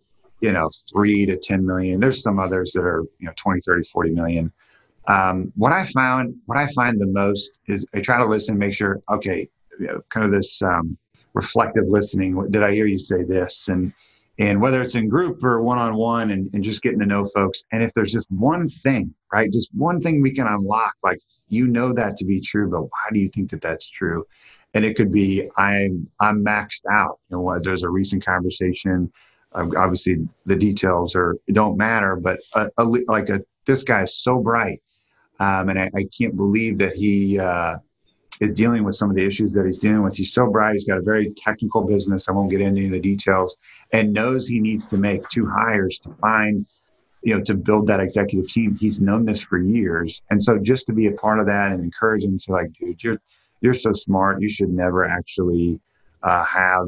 [0.40, 2.00] you know three to 10 million.
[2.00, 4.52] There's some others that are you know 20 30 40 million.
[5.06, 8.74] Um, what i found what i find the most is i try to listen make
[8.74, 10.96] sure okay you know, kind of this um,
[11.34, 12.50] reflective listening.
[12.50, 13.68] Did i hear you say this?
[13.68, 13.92] And
[14.40, 17.64] and whether it's in group or one-on-one and, and just getting to know folks.
[17.72, 21.66] And if there's just one thing right just one thing we can unlock like you
[21.66, 24.26] know that to be true but why do you think that that's true?
[24.74, 27.18] And it could be i'm i'm maxed out.
[27.30, 29.10] You know there's a recent conversation
[29.52, 34.16] um, obviously the details are don't matter but a, a, like a this guy is
[34.16, 34.82] so bright
[35.40, 37.76] um, and I, I, can't believe that he uh,
[38.40, 40.16] is dealing with some of the issues that he's dealing with.
[40.16, 43.56] He's so bright he's got a very technical business i won't get into the details
[43.92, 46.66] and knows he needs to make two hires to find
[47.28, 48.74] you know, to build that executive team.
[48.80, 50.22] He's known this for years.
[50.30, 53.04] And so just to be a part of that and encourage him to like, dude,
[53.04, 53.18] you're,
[53.60, 54.40] you're so smart.
[54.40, 55.78] You should never actually
[56.22, 56.86] uh, have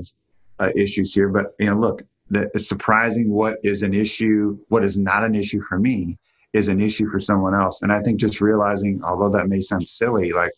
[0.58, 1.28] uh, issues here.
[1.28, 5.34] But, you know, look, the, it's surprising what is an issue, what is not an
[5.34, 6.16] issue for me
[6.54, 7.82] is an issue for someone else.
[7.82, 10.52] And I think just realizing, although that may sound silly, like,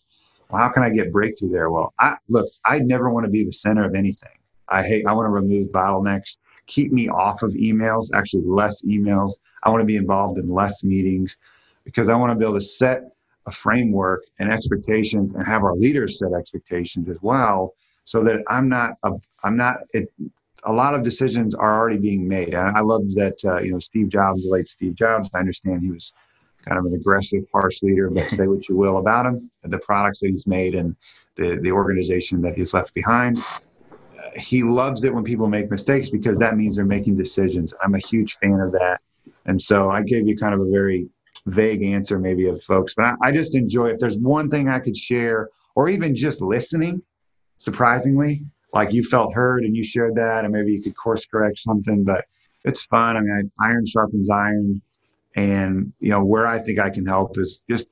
[0.49, 1.69] well, how can I get breakthrough there?
[1.69, 4.37] Well, I look, I never want to be the center of anything.
[4.69, 9.33] I hate, I want to remove bottlenecks keep me off of emails, actually less emails.
[9.63, 11.37] I want to be involved in less meetings
[11.83, 13.03] because I want to be able to set
[13.45, 17.73] a framework and expectations and have our leaders set expectations as well
[18.05, 19.11] so that I'm not a,
[19.43, 20.11] I'm not it,
[20.65, 22.53] a lot of decisions are already being made.
[22.53, 25.29] And I love that uh, you know Steve Jobs, the late Steve Jobs.
[25.33, 26.13] I understand he was
[26.65, 30.21] kind of an aggressive, harsh leader, but say what you will about him, the products
[30.21, 30.95] that he's made, and
[31.35, 33.37] the the organization that he's left behind
[34.37, 37.73] he loves it when people make mistakes because that means they're making decisions.
[37.83, 39.01] I'm a huge fan of that.
[39.45, 41.09] And so I gave you kind of a very
[41.45, 44.79] vague answer, maybe, of folks, but I, I just enjoy if there's one thing I
[44.79, 47.01] could share, or even just listening,
[47.57, 48.43] surprisingly,
[48.73, 52.03] like you felt heard and you shared that, and maybe you could course correct something,
[52.03, 52.25] but
[52.63, 53.17] it's fun.
[53.17, 54.81] I mean, I, iron sharpens iron.
[55.35, 57.89] And, you know, where I think I can help is just,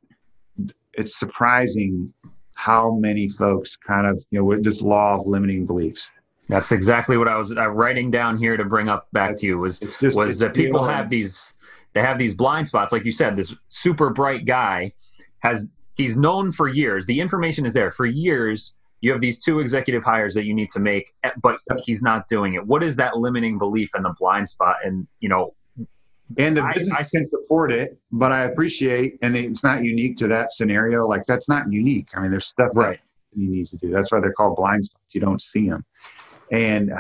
[0.94, 2.14] it's surprising
[2.54, 6.14] how many folks kind of, you know, with this law of limiting beliefs
[6.52, 9.58] that's exactly what I was uh, writing down here to bring up back to you
[9.58, 11.54] was just, was that people have these
[11.94, 12.92] they have these blind spots.
[12.92, 14.92] Like you said this super bright guy
[15.40, 17.06] has he's known for years.
[17.06, 17.90] The information is there.
[17.90, 21.58] For years you have these two executive hires that you need to make eh, but
[21.86, 22.68] he's not doing it.
[22.68, 24.76] What is that limiting belief and the blind spot?
[24.84, 25.54] And you know
[26.38, 30.18] and the business I, I, can support it but i appreciate and it's not unique
[30.18, 31.08] to that scenario.
[31.08, 32.10] Like that's not unique.
[32.14, 33.00] I mean there's stuff right.
[33.34, 33.90] you need to do.
[33.90, 35.16] That's why they're called blind spots.
[35.16, 35.86] You don't see them
[36.52, 36.92] and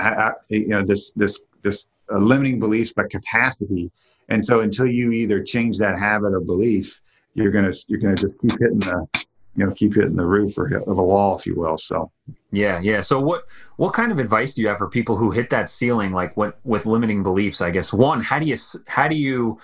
[0.49, 3.91] you know this this this uh, limiting beliefs but capacity.
[4.29, 6.99] And so until you either change that habit or belief
[7.33, 9.07] you're gonna you're gonna just keep hitting the
[9.55, 12.11] you know keep hitting the roof or, hit, the wall if you will so.
[12.51, 13.01] Yeah yeah.
[13.01, 13.43] So what
[13.77, 16.59] what kind of advice do you have for people who hit that ceiling like what
[16.63, 17.93] with limiting beliefs i guess?
[17.93, 19.59] One how do you how do you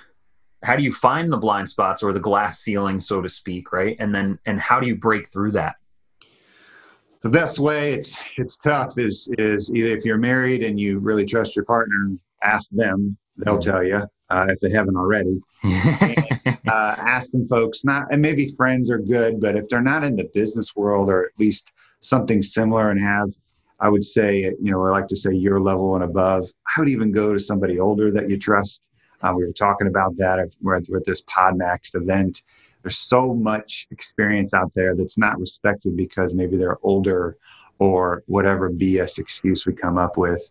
[0.64, 3.96] how do you find the blind spots or the glass ceiling so to speak right?
[4.00, 5.76] And then and how do you break through that
[7.22, 11.26] the best way it's it's tough is is either if you're married and you really
[11.26, 12.10] trust your partner
[12.44, 17.84] ask them they'll tell you uh, if they haven't already and, uh, ask some folks
[17.86, 21.26] not and maybe friends are good but if they're not in the business world or
[21.26, 23.30] at least something similar and have
[23.80, 26.48] I would say, you know, I like to say your level and above.
[26.76, 28.82] I would even go to somebody older that you trust.
[29.22, 30.40] Uh, we were talking about that.
[30.62, 32.44] We're at, we're at this PodMax event.
[32.88, 37.36] There's so much experience out there that's not respected because maybe they're older
[37.80, 40.50] or whatever BS excuse we come up with.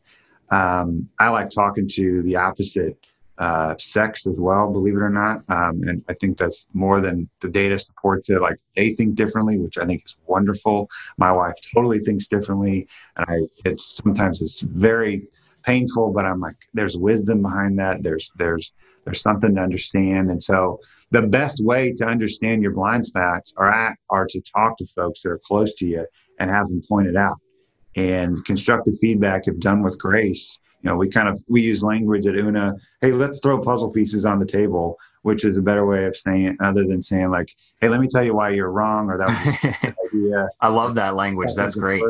[0.51, 2.99] Um, I like talking to the opposite
[3.39, 5.45] uh, sex as well, believe it or not.
[5.49, 8.43] Um, and I think that's more than the data supports it.
[8.43, 10.91] Like they think differently, which I think is wonderful.
[11.17, 15.27] My wife totally thinks differently, and I it's sometimes it's very
[15.63, 18.03] painful, but I'm like, there's wisdom behind that.
[18.03, 18.75] There's there's
[19.07, 23.73] there's something to understand, and so the best way to understand your blind spots are
[23.73, 26.07] at, are to talk to folks that are close to you
[26.39, 27.39] and have them pointed out.
[27.95, 32.27] And constructive feedback, if done with grace, you know, we kind of we use language
[32.27, 32.75] at Una.
[33.01, 36.47] Hey, let's throw puzzle pieces on the table, which is a better way of saying
[36.47, 37.49] it, other than saying like,
[37.81, 40.49] "Hey, let me tell you why you're wrong," or that was idea.
[40.61, 41.55] I love that language.
[41.55, 42.03] That's great.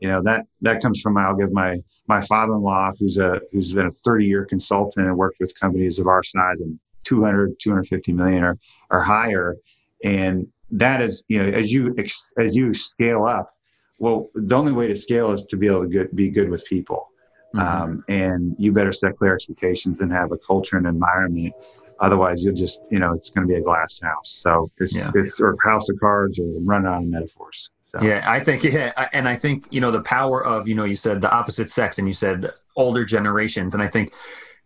[0.00, 3.86] You know that that comes from I'll give my my father-in-law, who's a who's been
[3.86, 8.58] a 30-year consultant and worked with companies of our size and 200, 250 million or
[8.90, 9.56] or higher,
[10.04, 13.54] and that is you know as you as you scale up,
[13.98, 16.64] well, the only way to scale is to be able to get, be good with
[16.66, 17.10] people
[17.56, 17.82] Mm-hmm.
[17.82, 21.54] Um, and you better set clear expectations and have a culture and environment.
[22.00, 24.30] Otherwise, you'll just, you know, it's going to be a glass house.
[24.30, 25.10] So it's, yeah.
[25.14, 27.70] it's or house of cards or run out of metaphors.
[27.84, 28.02] So.
[28.02, 29.08] Yeah, I think, yeah.
[29.12, 31.98] And I think, you know, the power of, you know, you said the opposite sex
[31.98, 33.72] and you said older generations.
[33.72, 34.12] And I think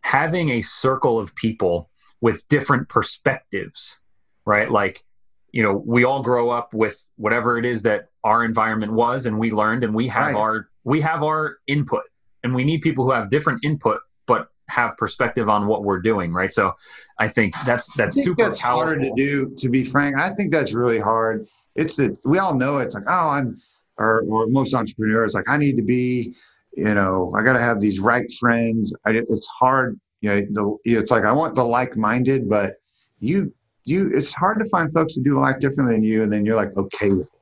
[0.00, 1.89] having a circle of people
[2.20, 3.98] with different perspectives,
[4.44, 4.70] right?
[4.70, 5.04] Like,
[5.52, 9.38] you know, we all grow up with whatever it is that our environment was and
[9.38, 10.36] we learned and we have right.
[10.36, 12.02] our, we have our input
[12.42, 16.32] and we need people who have different input but have perspective on what we're doing
[16.32, 16.72] right so
[17.18, 18.94] i think that's that's think super that's powerful.
[18.94, 22.54] harder to do to be frank i think that's really hard it's that we all
[22.54, 23.60] know it's like oh i'm
[23.98, 26.34] or, or most entrepreneurs like i need to be
[26.76, 30.90] you know i got to have these right friends I, it's hard you know the,
[30.98, 32.74] it's like i want the like-minded but
[33.20, 33.52] you
[33.84, 36.56] you it's hard to find folks that do life differently than you and then you're
[36.56, 37.40] like okay with it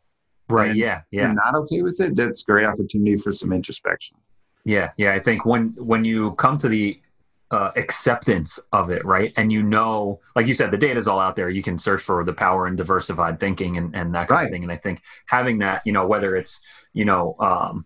[0.49, 4.17] right and yeah yeah not okay with it that's great opportunity for some introspection
[4.69, 5.15] yeah, yeah.
[5.15, 7.01] I think when when you come to the
[7.51, 11.19] uh, acceptance of it, right, and you know, like you said, the data is all
[11.19, 11.49] out there.
[11.49, 14.45] You can search for the power and diversified thinking and, and that kind right.
[14.45, 14.65] of thing.
[14.65, 16.63] And I think having that, you know, whether it's
[16.93, 17.83] you know, um,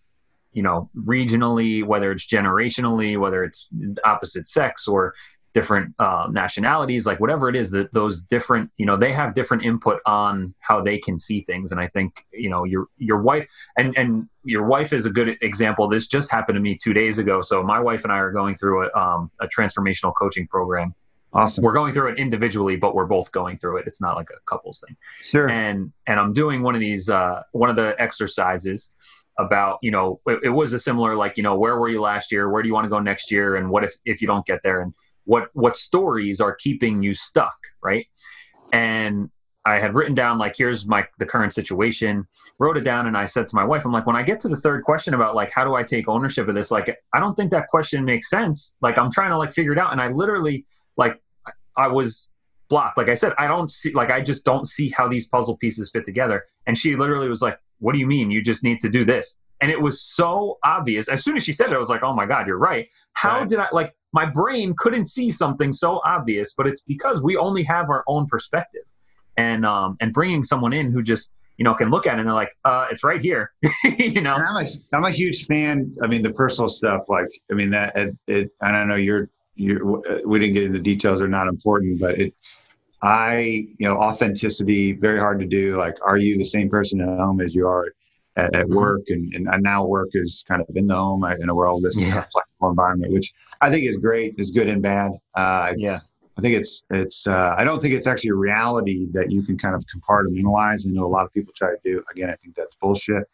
[0.52, 3.68] you know, regionally, whether it's generationally, whether it's
[4.04, 5.14] opposite sex or
[5.54, 9.64] different uh, nationalities, like whatever it is, that those different, you know, they have different
[9.64, 11.72] input on how they can see things.
[11.72, 15.36] And I think, you know, your your wife and and your wife is a good
[15.42, 15.88] example.
[15.88, 17.42] This just happened to me two days ago.
[17.42, 20.94] So my wife and I are going through a, um, a transformational coaching program.
[21.34, 21.64] Awesome.
[21.64, 23.86] We're going through it individually, but we're both going through it.
[23.86, 24.96] It's not like a couples thing.
[25.24, 25.48] Sure.
[25.48, 28.92] And and I'm doing one of these uh, one of the exercises
[29.38, 32.30] about you know it, it was a similar like you know where were you last
[32.32, 32.50] year?
[32.50, 33.56] Where do you want to go next year?
[33.56, 34.80] And what if if you don't get there?
[34.80, 34.92] And
[35.24, 38.06] what what stories are keeping you stuck right?
[38.72, 39.30] And
[39.64, 42.26] i had written down like here's my the current situation
[42.58, 44.48] wrote it down and i said to my wife i'm like when i get to
[44.48, 46.70] the third question about like how do i take ownership of this?
[46.70, 48.76] Like i don't think that question makes sense.
[48.80, 50.64] Like i'm trying to like figure it out and i literally
[50.96, 51.20] like
[51.76, 52.28] i was
[52.68, 52.98] blocked.
[52.98, 55.90] Like i said i don't see like i just don't see how these puzzle pieces
[55.92, 56.44] fit together.
[56.66, 59.40] And she literally was like what do you mean you just need to do this
[59.60, 62.14] and it was so obvious as soon as she said it i was like oh
[62.14, 63.48] my god you're right how right.
[63.48, 67.62] did i like my brain couldn't see something so obvious, but it's because we only
[67.64, 68.82] have our own perspective.
[69.38, 72.28] And um, and bringing someone in who just you know can look at it and
[72.28, 73.52] they're like, uh, it's right here.
[73.84, 75.96] you know, and I'm a I'm a huge fan.
[76.02, 79.30] I mean, the personal stuff, like I mean that it, it I don't know you're
[79.54, 82.34] you we didn't get into details are not important, but it
[83.02, 85.76] I you know authenticity very hard to do.
[85.76, 87.92] Like, are you the same person at home as you are
[88.36, 88.76] at, at mm-hmm.
[88.76, 92.00] work, and, and now work is kind of in the home in a world this
[92.00, 92.24] yeah.
[92.32, 95.12] flexible environment, which I think is great, is good and bad.
[95.34, 96.00] Uh, yeah.
[96.38, 97.26] I think it's it's.
[97.26, 100.86] Uh, I don't think it's actually a reality that you can kind of compartmentalize.
[100.86, 102.02] I know a lot of people try to do.
[102.10, 103.24] Again, I think that's bullshit.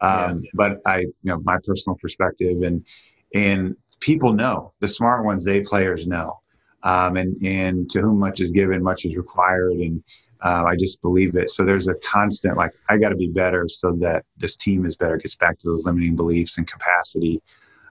[0.00, 0.50] Um, yeah.
[0.54, 2.84] But I, you know, my personal perspective and
[3.34, 5.44] and people know the smart ones.
[5.44, 6.40] They players know,
[6.86, 10.02] um, and and to whom much is given, much is required, and
[10.44, 11.50] uh, I just believe it.
[11.50, 14.96] So there's a constant like I got to be better so that this team is
[14.96, 15.16] better.
[15.16, 17.42] Gets back to those limiting beliefs and capacity.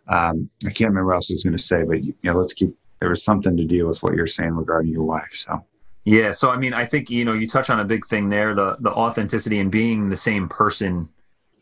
[0.07, 2.53] Um, I can't remember what else I was going to say, but you know, let's
[2.53, 2.73] keep.
[3.01, 5.31] There was something to deal with what you're saying regarding your wife.
[5.33, 5.63] So.
[6.05, 8.53] Yeah, so I mean, I think you know you touch on a big thing there
[8.53, 11.09] the the authenticity and being the same person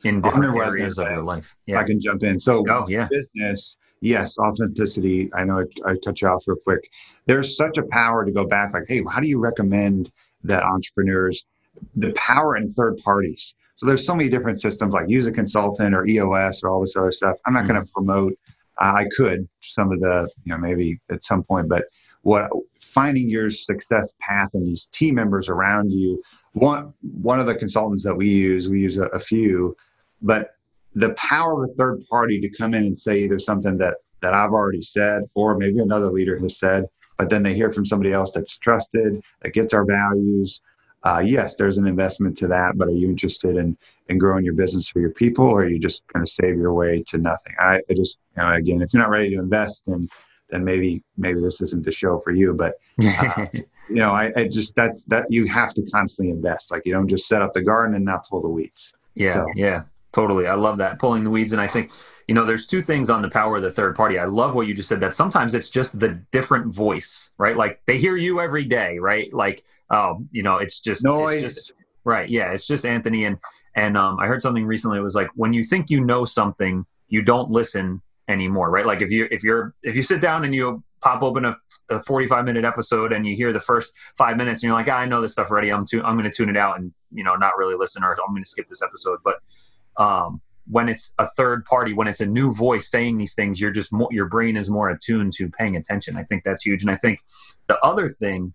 [0.04, 1.56] in different areas of your life.
[1.66, 2.40] Yeah, I can jump in.
[2.40, 3.08] So, oh, yeah.
[3.10, 5.30] business, yes, authenticity.
[5.34, 6.90] I know I, I cut you off real quick.
[7.26, 8.74] There's such a power to go back.
[8.74, 10.12] Like, hey, how do you recommend
[10.44, 11.46] that entrepreneurs,
[11.96, 13.56] the power in third parties.
[13.76, 16.96] So there's so many different systems like use a consultant or EOS or all this
[16.96, 17.38] other stuff.
[17.46, 17.74] I'm not mm-hmm.
[17.74, 18.34] going to promote.
[18.80, 21.86] Uh, I could some of the, you know, maybe at some point, but
[22.22, 22.50] what
[22.82, 26.22] finding your success path and these team members around you.
[26.54, 29.76] One one of the consultants that we use, we use a, a few,
[30.22, 30.53] but
[30.96, 34.34] the power of a third party to come in and say either something that that
[34.34, 36.86] I've already said or maybe another leader has said,
[37.18, 40.62] but then they hear from somebody else that's trusted, that gets our values.
[41.04, 43.78] Uh, yes, there's an investment to that, but are you interested in
[44.10, 46.74] in growing your business for your people, or are you just going to save your
[46.74, 47.54] way to nothing?
[47.60, 50.08] I, I just, you know, again, if you're not ready to invest, then
[50.50, 52.54] then maybe maybe this isn't the show for you.
[52.54, 56.72] But uh, you know, I, I, just that that you have to constantly invest.
[56.72, 58.94] Like you don't just set up the garden and not pull the weeds.
[59.16, 59.46] Yeah, so.
[59.56, 60.48] yeah, totally.
[60.48, 61.92] I love that pulling the weeds, and I think
[62.28, 64.18] you know, there's two things on the power of the third party.
[64.18, 65.00] I love what you just said.
[65.00, 67.58] That sometimes it's just the different voice, right?
[67.58, 69.34] Like they hear you every day, right?
[69.34, 71.44] Like, oh, you know, it's just noise.
[71.44, 71.74] It's just,
[72.04, 72.30] right?
[72.30, 73.38] Yeah, it's just Anthony and
[73.76, 75.00] and um, I heard something recently.
[75.00, 78.86] It was like when you think you know something, you don't listen anymore, right?
[78.86, 81.58] Like if you if you're if you sit down and you pop open a,
[81.90, 85.00] a 45 minute episode and you hear the first five minutes and you're like, ah,
[85.00, 85.70] I know this stuff already.
[85.70, 88.12] I'm tu- I'm going to tune it out and you know not really listen or
[88.12, 89.20] I'm going to skip this episode.
[89.24, 89.40] But
[89.98, 93.72] um, when it's a third party, when it's a new voice saying these things, you're
[93.72, 96.18] just more, your brain is more attuned to paying attention.
[96.18, 96.82] I think that's huge.
[96.82, 97.20] And I think
[97.68, 98.54] the other thing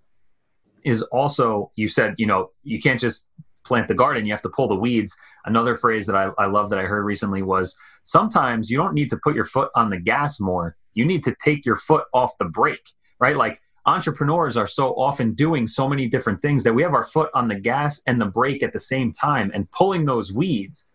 [0.85, 3.29] is also you said you know you can't just
[3.65, 6.71] plant the garden you have to pull the weeds another phrase that I, I love
[6.71, 7.77] that i heard recently was
[8.09, 10.77] sometimes you don't need to put your foot on the gas more.
[10.95, 12.89] You need to take your foot off the brake,
[13.21, 13.37] right?
[13.37, 17.29] Like entrepreneurs are so often doing so many different things that we have our foot
[17.35, 20.91] on the gas and the brake at the same time and pulling those weeds,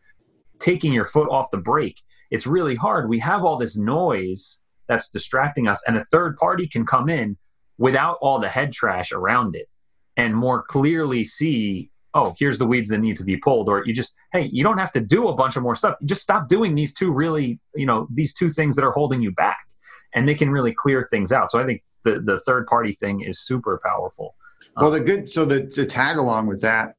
[0.63, 2.01] taking your foot off the brake.
[2.31, 3.09] It's really hard.
[3.09, 7.37] We have all this noise that's distracting us, and a third party can come in
[7.77, 9.67] without all the head trash around it
[10.15, 13.93] and more clearly see oh, here's the weeds that need to be pulled, or you
[13.93, 15.95] just, hey, you don't have to do a bunch of more stuff.
[15.99, 19.21] You just stop doing these two really, you know, these two things that are holding
[19.21, 19.65] you back,
[20.13, 21.51] and they can really clear things out.
[21.51, 24.35] So I think the the third party thing is super powerful.
[24.77, 26.95] Well, the um, good so the to tag along with that,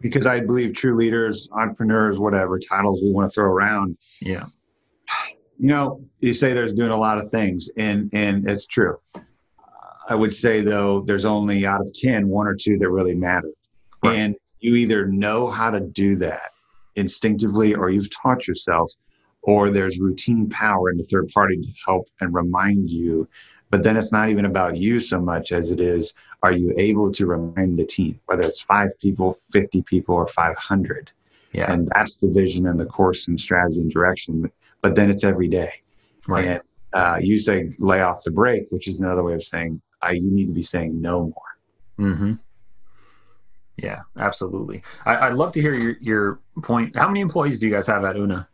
[0.00, 3.96] because I believe true leaders, entrepreneurs, whatever titles we want to throw around.
[4.20, 4.46] Yeah.
[5.58, 8.98] You know, you say there's doing a lot of things, and and it's true.
[10.08, 13.50] I would say though, there's only out of 10, one or two that really matter.
[14.04, 14.18] Right.
[14.18, 16.52] And you either know how to do that
[16.96, 18.92] instinctively or you've taught yourself,
[19.42, 23.28] or there's routine power in the third party to help and remind you.
[23.70, 27.10] But then it's not even about you so much as it is are you able
[27.12, 31.10] to remind the team, whether it's five people, 50 people, or 500?
[31.52, 31.72] Yeah.
[31.72, 34.50] And that's the vision and the course and strategy and direction.
[34.82, 35.70] But then it's every day.
[36.28, 36.46] Right.
[36.46, 36.60] And
[36.92, 40.30] uh, you say lay off the brake, which is another way of saying I, you
[40.30, 42.08] need to be saying no more.
[42.08, 42.34] Mm-hmm.
[43.78, 44.82] Yeah, absolutely.
[45.04, 46.96] I, would love to hear your, your point.
[46.96, 48.48] How many employees do you guys have at Una?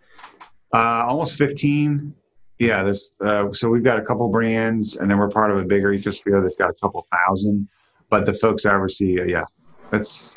[0.72, 2.14] Uh, almost 15.
[2.62, 5.64] Yeah, there's, uh, so we've got a couple brands, and then we're part of a
[5.64, 7.66] bigger ecosphere that's got a couple thousand.
[8.08, 9.42] But the folks I oversee, uh, yeah,
[9.90, 10.36] that's,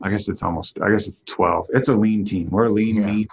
[0.00, 1.66] I guess it's almost, I guess it's 12.
[1.70, 2.50] It's a lean team.
[2.52, 3.06] We're a lean, yeah.
[3.06, 3.28] mean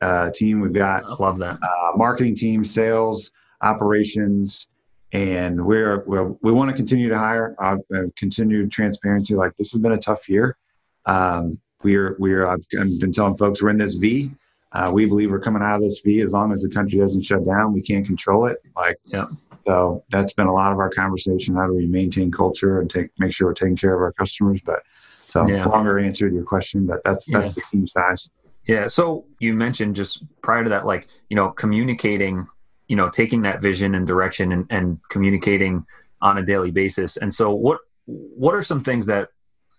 [0.00, 0.60] uh, team.
[0.60, 1.58] We've got, I love that.
[1.62, 4.68] Uh, marketing team, sales, operations,
[5.12, 7.76] and we're, we're we want to continue to hire uh,
[8.16, 10.56] continued transparency like this has been a tough year
[11.04, 14.30] um, we're we're i've been telling folks we're in this v
[14.72, 17.22] uh, we believe we're coming out of this v as long as the country doesn't
[17.22, 19.26] shut down we can't control it like yeah
[19.66, 23.10] so that's been a lot of our conversation how do we maintain culture and take
[23.18, 24.82] make sure we're taking care of our customers but
[25.26, 25.64] so yeah.
[25.66, 27.62] longer answer to your question but that's that's yeah.
[27.62, 28.28] the team size
[28.66, 32.46] yeah so you mentioned just prior to that like you know communicating
[32.88, 35.84] you know taking that vision and direction and, and communicating
[36.20, 39.28] on a daily basis and so what what are some things that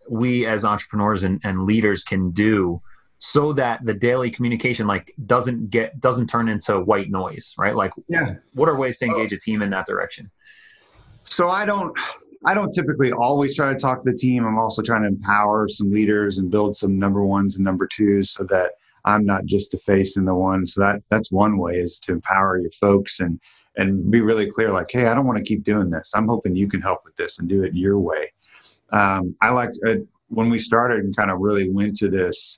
[0.09, 2.81] we as entrepreneurs and, and leaders can do
[3.17, 7.91] so that the daily communication like doesn't get doesn't turn into white noise right like
[8.07, 10.29] yeah what are ways to engage a team in that direction
[11.23, 11.97] so i don't
[12.45, 15.67] i don't typically always try to talk to the team i'm also trying to empower
[15.69, 18.71] some leaders and build some number ones and number twos so that
[19.05, 20.65] I'm not just a face in the one.
[20.65, 23.39] So that that's one way is to empower your folks and
[23.75, 26.11] and be really clear, like, hey, I don't want to keep doing this.
[26.15, 28.31] I'm hoping you can help with this and do it your way.
[28.91, 29.95] Um, I like uh,
[30.27, 32.55] when we started and kind of really went to this,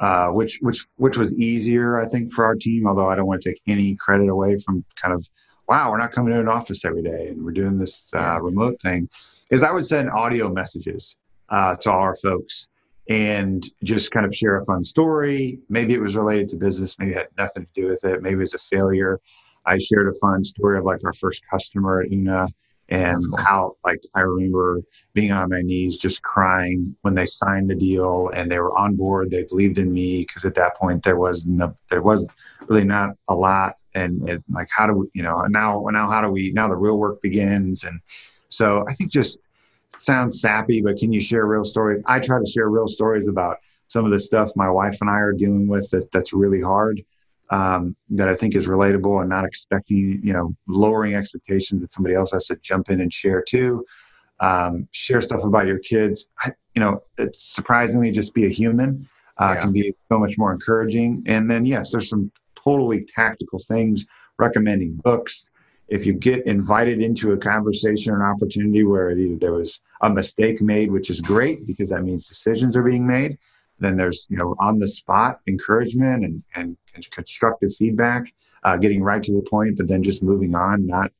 [0.00, 2.86] uh, which which which was easier, I think, for our team.
[2.86, 5.28] Although I don't want to take any credit away from kind of,
[5.68, 8.80] wow, we're not coming to an office every day and we're doing this uh, remote
[8.80, 9.08] thing.
[9.50, 11.16] Is I would send audio messages
[11.48, 12.68] uh, to all our folks
[13.08, 15.58] and just kind of share a fun story.
[15.68, 18.36] Maybe it was related to business, maybe it had nothing to do with it, maybe
[18.36, 19.20] it was a failure.
[19.66, 22.48] I shared a fun story of like our first customer at Una
[22.88, 23.38] and cool.
[23.38, 24.82] how like I remember
[25.14, 28.96] being on my knees just crying when they signed the deal and they were on
[28.96, 29.30] board.
[29.30, 32.28] They believed in me because at that point there was no, there was
[32.68, 33.76] really not a lot.
[33.94, 36.74] And it, like, how do we, you know, now, now, how do we, now the
[36.74, 37.84] real work begins.
[37.84, 38.00] And
[38.48, 39.38] so I think just
[39.96, 42.02] sounds sappy, but can you share real stories?
[42.06, 45.20] I try to share real stories about some of the stuff my wife and I
[45.20, 47.04] are dealing with that that's really hard.
[47.54, 52.14] Um, that I think is relatable and not expecting, you know, lowering expectations that somebody
[52.20, 53.70] else has to jump in and share too.
[54.40, 56.16] Um, share stuff about your kids.
[56.44, 59.62] I, you know, it's surprisingly just be a human uh, yeah.
[59.62, 61.22] can be so much more encouraging.
[61.26, 62.30] And then, yes, there's some
[62.64, 64.04] totally tactical things,
[64.38, 65.50] recommending books.
[65.88, 70.10] If you get invited into a conversation or an opportunity where either there was a
[70.10, 73.38] mistake made, which is great because that means decisions are being made,
[73.78, 78.32] then there's you know on the spot encouragement and, and, and constructive feedback,
[78.64, 81.10] uh, getting right to the point, but then just moving on, not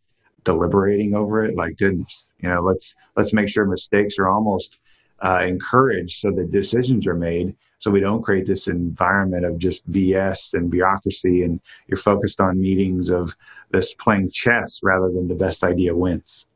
[0.44, 1.56] deliberating over it.
[1.56, 4.78] Like goodness, you know, let's let's make sure mistakes are almost
[5.20, 9.90] uh, encouraged so that decisions are made so we don't create this environment of just
[9.92, 13.36] BS and bureaucracy and you're focused on meetings of
[13.72, 16.46] this playing chess rather than the best idea wins.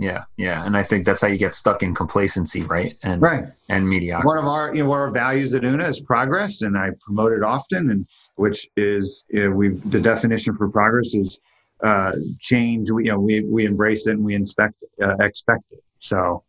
[0.00, 2.96] Yeah, yeah, and I think that's how you get stuck in complacency, right?
[3.02, 4.26] And right, and mediocrity.
[4.26, 6.88] One of our, you know, one of our values at Una is progress, and I
[7.02, 7.90] promote it often.
[7.90, 11.38] And which is, you know, we the definition for progress is
[11.84, 12.90] uh, change.
[12.90, 15.84] We, you know, we we embrace it and we inspect uh, expect it.
[15.98, 16.44] So,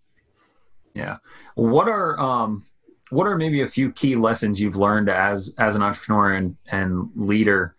[0.93, 1.17] yeah.
[1.55, 2.63] What are um,
[3.09, 7.09] what are maybe a few key lessons you've learned as as an entrepreneur and, and
[7.15, 7.75] leader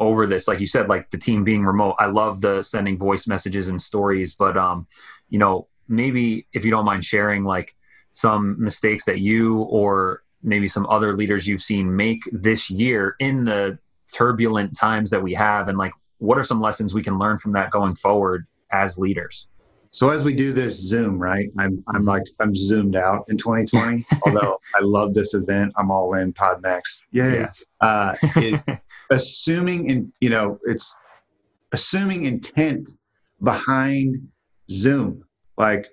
[0.00, 3.26] over this like you said like the team being remote i love the sending voice
[3.28, 4.86] messages and stories but um
[5.28, 7.76] you know maybe if you don't mind sharing like
[8.12, 13.44] some mistakes that you or maybe some other leaders you've seen make this year in
[13.44, 13.78] the
[14.12, 17.52] turbulent times that we have and like what are some lessons we can learn from
[17.52, 19.48] that going forward as leaders
[19.92, 21.48] so as we do this Zoom, right?
[21.58, 24.06] I'm I'm like I'm zoomed out in 2020.
[24.26, 27.02] although I love this event, I'm all in PodMax.
[27.10, 27.40] Yay!
[27.40, 27.48] Yeah.
[27.80, 28.64] Uh, is
[29.10, 30.94] assuming in you know it's
[31.72, 32.90] assuming intent
[33.42, 34.16] behind
[34.70, 35.24] Zoom.
[35.56, 35.88] Like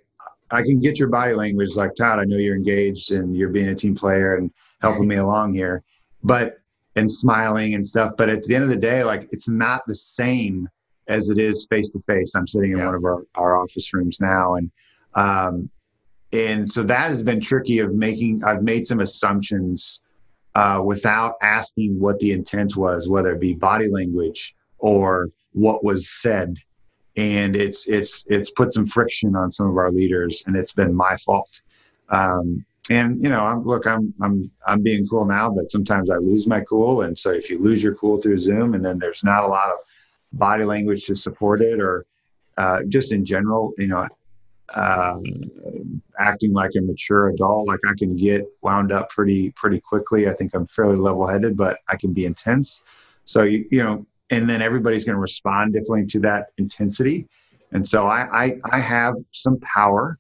[0.52, 2.20] I can get your body language, like Todd.
[2.20, 4.52] I know you're engaged and you're being a team player and
[4.82, 5.84] helping me along here,
[6.24, 6.60] but
[6.96, 8.14] and smiling and stuff.
[8.18, 10.68] But at the end of the day, like it's not the same
[11.08, 12.36] as it is face to face.
[12.36, 12.86] I'm sitting in yeah.
[12.86, 14.72] one of our, our office rooms now, and
[15.16, 15.70] um,
[16.34, 17.80] and so that has been tricky.
[17.80, 20.02] Of making, I've made some assumptions
[20.58, 26.10] uh, without asking what the intent was, whether it be body language or what was
[26.10, 26.58] said,
[27.16, 30.96] and it's it's it's put some friction on some of our leaders, and it's been
[30.96, 31.62] my fault.
[32.10, 36.16] Um, and you know, I'm, look, I'm I'm I'm being cool now, but sometimes I
[36.16, 39.24] lose my cool, and so if you lose your cool through Zoom, and then there's
[39.24, 39.78] not a lot of
[40.34, 42.08] body language to support it or
[42.58, 44.08] uh, just in general, you know,
[44.74, 45.20] uh,
[46.20, 47.68] acting like a mature adult.
[47.68, 50.28] Like I can get wound up pretty pretty quickly.
[50.28, 52.82] I think I'm fairly level headed, but I can be intense.
[53.26, 57.28] So you you know, and then everybody's going to respond differently to that intensity.
[57.72, 60.18] And so I, I I have some power,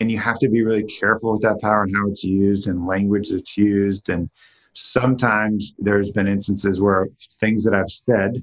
[0.00, 2.86] and you have to be really careful with that power and how it's used and
[2.86, 4.08] language that's used.
[4.08, 4.30] And
[4.72, 7.08] sometimes there's been instances where
[7.40, 8.42] things that I've said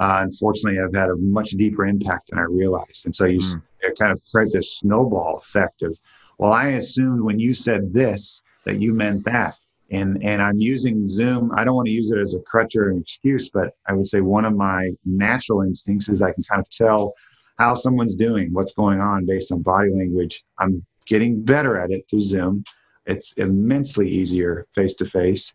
[0.00, 3.04] uh, unfortunately have had a much deeper impact than I realized.
[3.04, 3.62] And so you mm.
[3.98, 5.96] kind of create this snowball effect of,
[6.38, 9.56] well, I assumed when you said this that you meant that.
[9.92, 11.52] And, and I'm using Zoom.
[11.54, 14.06] I don't want to use it as a crutch or an excuse, but I would
[14.06, 17.12] say one of my natural instincts is I can kind of tell
[17.58, 20.44] how someone's doing, what's going on based on body language.
[20.58, 22.64] I'm getting better at it through Zoom.
[23.04, 25.52] It's immensely easier face to face.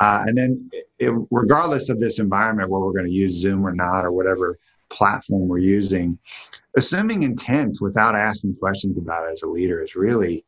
[0.00, 3.74] Uh, and then, it, regardless of this environment where we're going to use Zoom or
[3.74, 6.18] not, or whatever platform we're using,
[6.76, 10.44] assuming intent without asking questions about it as a leader is really,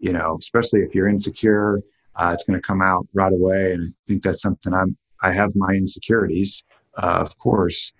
[0.00, 1.82] you know, especially if you're insecure,
[2.16, 3.72] uh, it's going to come out right away.
[3.72, 4.96] And I think that's something I'm.
[5.22, 6.64] I have my insecurities,
[7.02, 7.92] uh, of course.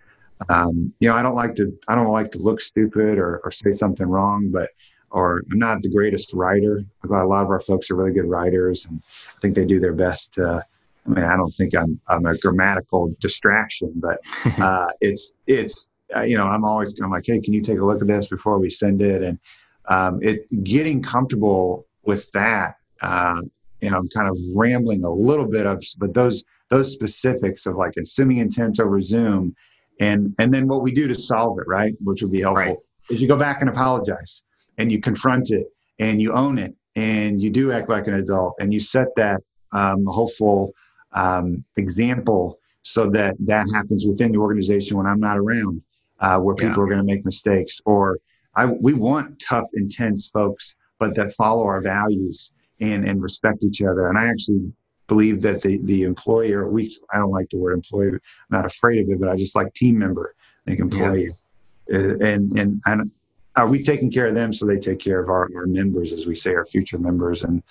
[0.51, 1.77] Um, you know, I don't like to.
[1.89, 4.71] I don't like to look stupid or, or say something wrong, but
[5.11, 6.85] or I'm not the greatest writer.
[7.05, 9.01] A lot of our folks are really good writers, and
[9.37, 10.65] I think they do their best to
[11.07, 14.19] I mean, I don't think I'm I'm a grammatical distraction, but
[14.59, 17.85] uh, it's it's uh, you know I'm always I'm like, hey, can you take a
[17.85, 19.23] look at this before we send it?
[19.23, 19.39] And
[19.87, 22.77] um, it getting comfortable with that.
[23.01, 23.43] Uh,
[23.81, 27.77] you know, I'm kind of rambling a little bit of, but those those specifics of
[27.77, 29.55] like assuming intent over Zoom,
[30.01, 32.77] and and then what we do to solve it, right, which would be helpful, right.
[33.11, 34.43] is you go back and apologize,
[34.79, 35.67] and you confront it,
[35.99, 39.43] and you own it, and you do act like an adult, and you set that
[39.73, 40.73] um, hopeful
[41.15, 45.81] um, example so that that happens within the organization when I'm not around,
[46.21, 46.83] uh, where people yeah.
[46.83, 48.19] are going to make mistakes or
[48.57, 53.83] I, we want tough, intense folks, but that follow our values and, and respect each
[53.83, 54.09] other.
[54.09, 54.73] And I actually
[55.07, 59.03] believe that the, the employer, we, I don't like the word employee, I'm not afraid
[59.03, 60.35] of it, but I just like team member,
[60.67, 61.43] I think employees.
[61.89, 61.99] Yeah.
[61.99, 63.11] Uh, and, and, and
[63.57, 66.27] are we taking care of them so they take care of our, our members, as
[66.27, 67.45] we say, our future members?
[67.45, 67.63] And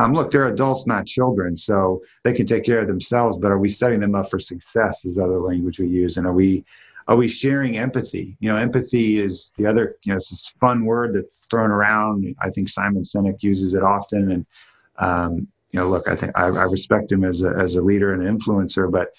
[0.00, 3.36] um, look, they're adults, not children, so they can take care of themselves.
[3.40, 5.04] But are we setting them up for success?
[5.04, 6.64] Is other language we use, and are we
[7.06, 8.36] are we sharing empathy?
[8.40, 9.96] You know, empathy is the other.
[10.04, 12.34] You know, it's this fun word that's thrown around.
[12.40, 14.46] I think Simon Sinek uses it often, and
[14.98, 18.14] um, you know, look, I think I, I respect him as a as a leader
[18.14, 19.10] and an influencer, but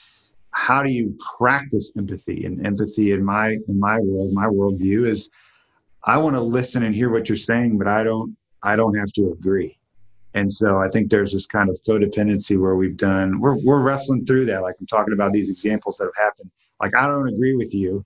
[0.52, 2.46] how do you practice empathy?
[2.46, 5.30] And empathy in my in my world, my worldview is,
[6.06, 9.12] I want to listen and hear what you're saying, but I don't I don't have
[9.14, 9.78] to agree.
[10.34, 14.26] And so I think there's this kind of codependency where we've done, we're, we're wrestling
[14.26, 14.62] through that.
[14.62, 16.50] Like I'm talking about these examples that have happened.
[16.82, 18.06] Like, I don't agree with you,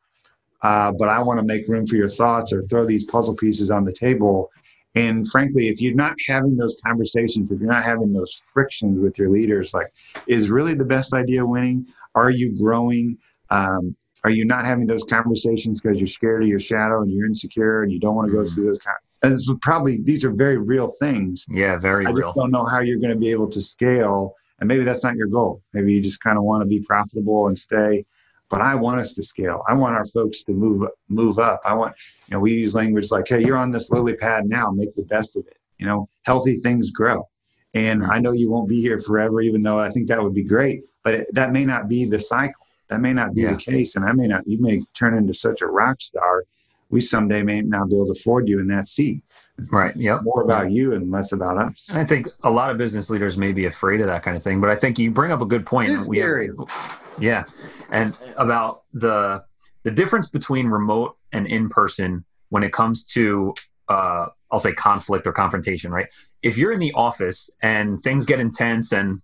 [0.62, 3.72] uh, but I want to make room for your thoughts or throw these puzzle pieces
[3.72, 4.52] on the table.
[4.96, 9.18] And frankly, if you're not having those conversations, if you're not having those frictions with
[9.18, 9.94] your leaders, like,
[10.28, 11.86] is really the best idea winning?
[12.16, 13.18] Are you growing?
[13.50, 17.28] Um, are you not having those conversations because you're scared of your shadow and you're
[17.28, 18.56] insecure and you don't want to go mm-hmm.
[18.56, 21.46] through those kind and this probably these are very real things.
[21.50, 22.08] Yeah, very real.
[22.08, 22.28] I real.
[22.28, 24.36] just don't know how you're going to be able to scale.
[24.60, 25.62] And maybe that's not your goal.
[25.74, 28.06] Maybe you just kind of want to be profitable and stay.
[28.50, 29.64] But I want us to scale.
[29.68, 31.62] I want our folks to move move up.
[31.66, 31.96] I want,
[32.28, 35.04] you know, we use language like, hey, you're on this lily pad now, make the
[35.04, 35.58] best of it.
[35.78, 37.28] You know, healthy things grow.
[37.74, 38.12] And hmm.
[38.12, 40.84] I know you won't be here forever, even though I think that would be great.
[41.04, 42.66] But it, that may not be the cycle.
[42.90, 43.52] That may not be yeah.
[43.52, 43.96] the case.
[43.96, 46.44] And I may not, you may turn into such a rock star
[46.90, 49.22] we someday may not be able to afford you in that seat.
[49.72, 49.96] Right.
[49.96, 50.24] Yep.
[50.24, 51.90] More about you and less about us.
[51.90, 54.44] And I think a lot of business leaders may be afraid of that kind of
[54.44, 55.92] thing, but I think you bring up a good point.
[55.92, 56.48] It's scary.
[56.48, 57.46] Have, yeah,
[57.90, 59.44] and about the
[59.84, 63.54] the difference between remote and in person when it comes to
[63.88, 65.92] uh, I'll say conflict or confrontation.
[65.92, 66.08] Right.
[66.44, 69.22] If you're in the office and things get intense and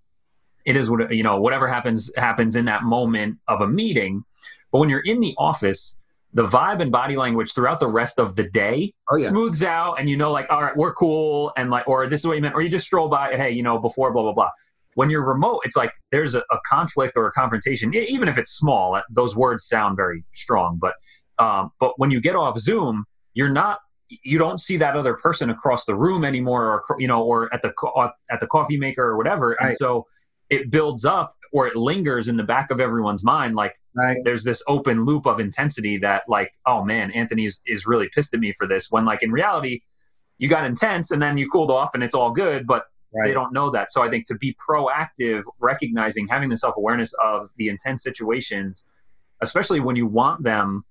[0.66, 4.24] it is what you know whatever happens happens in that moment of a meeting,
[4.72, 5.98] but when you're in the office
[6.34, 9.30] the vibe and body language throughout the rest of the day oh, yeah.
[9.30, 12.28] smooths out and you know like all right we're cool and like or this is
[12.28, 14.50] what you meant or you just stroll by hey you know before blah blah blah
[14.96, 18.52] when you're remote it's like there's a, a conflict or a confrontation even if it's
[18.52, 20.94] small those words sound very strong but
[21.40, 23.80] um, but when you get off zoom you're not
[24.24, 27.62] you don't see that other person across the room anymore or you know or at
[27.62, 27.74] the
[28.30, 30.06] at the coffee maker or whatever and so
[30.50, 34.18] it builds up or it lingers in the back of everyone's mind like right.
[34.24, 38.34] there's this open loop of intensity that like oh man anthony is, is really pissed
[38.34, 39.82] at me for this when like in reality
[40.38, 43.28] you got intense and then you cooled off and it's all good but right.
[43.28, 47.52] they don't know that so i think to be proactive recognizing having the self-awareness of
[47.58, 48.88] the intense situations
[49.42, 50.84] especially when you want them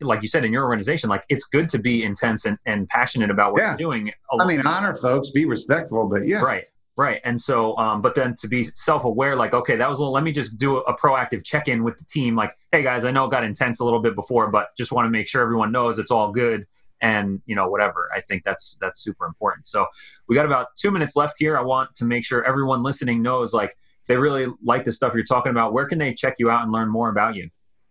[0.00, 3.30] like you said in your organization like it's good to be intense and, and passionate
[3.30, 3.70] about what yeah.
[3.70, 6.64] you're doing i mean honor folks be respectful but yeah right
[6.96, 7.20] Right.
[7.24, 10.12] And so, um, but then to be self aware, like, okay, that was a little,
[10.12, 12.36] let me just do a, a proactive check in with the team.
[12.36, 15.06] Like, hey guys, I know it got intense a little bit before, but just want
[15.06, 16.66] to make sure everyone knows it's all good
[17.00, 18.08] and, you know, whatever.
[18.14, 19.66] I think that's, that's super important.
[19.66, 19.86] So
[20.28, 21.58] we got about two minutes left here.
[21.58, 25.14] I want to make sure everyone listening knows, like, if they really like the stuff
[25.14, 27.48] you're talking about, where can they check you out and learn more about you?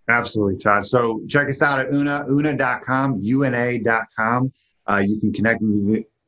[0.08, 0.86] Absolutely, Todd.
[0.86, 4.54] So check us out at una, una.com, una.com.
[4.86, 5.62] Uh, you can connect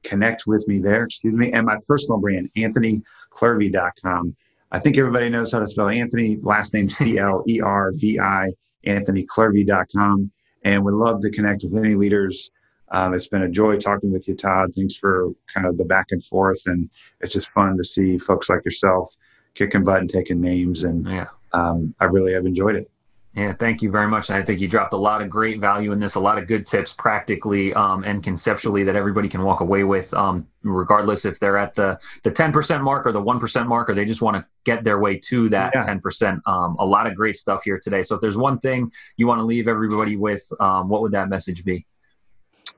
[0.05, 4.35] connect with me there, excuse me, and my personal brand, anthonyclervi.com.
[4.71, 8.19] I think everybody knows how to spell Anthony, last name C L E R V
[8.19, 8.51] I,
[8.85, 10.31] anthonyclervi.com.
[10.63, 12.49] And would love to connect with any leaders.
[12.91, 14.73] Um, it's been a joy talking with you, Todd.
[14.75, 16.61] Thanks for kind of the back and forth.
[16.65, 16.89] And
[17.21, 19.15] it's just fun to see folks like yourself
[19.53, 20.83] kicking butt and taking names.
[20.83, 21.27] And yeah.
[21.53, 22.89] um, I really have enjoyed it.
[23.35, 24.29] Yeah, thank you very much.
[24.29, 26.47] And I think you dropped a lot of great value in this, a lot of
[26.47, 31.37] good tips practically um, and conceptually that everybody can walk away with, um, regardless if
[31.37, 34.45] they're at the, the 10% mark or the 1% mark, or they just want to
[34.63, 35.85] get their way to that yeah.
[35.85, 36.39] 10%.
[36.47, 38.03] Um, a lot of great stuff here today.
[38.03, 41.27] So if there's one thing you want to leave everybody with, um, what would that
[41.27, 41.85] message be?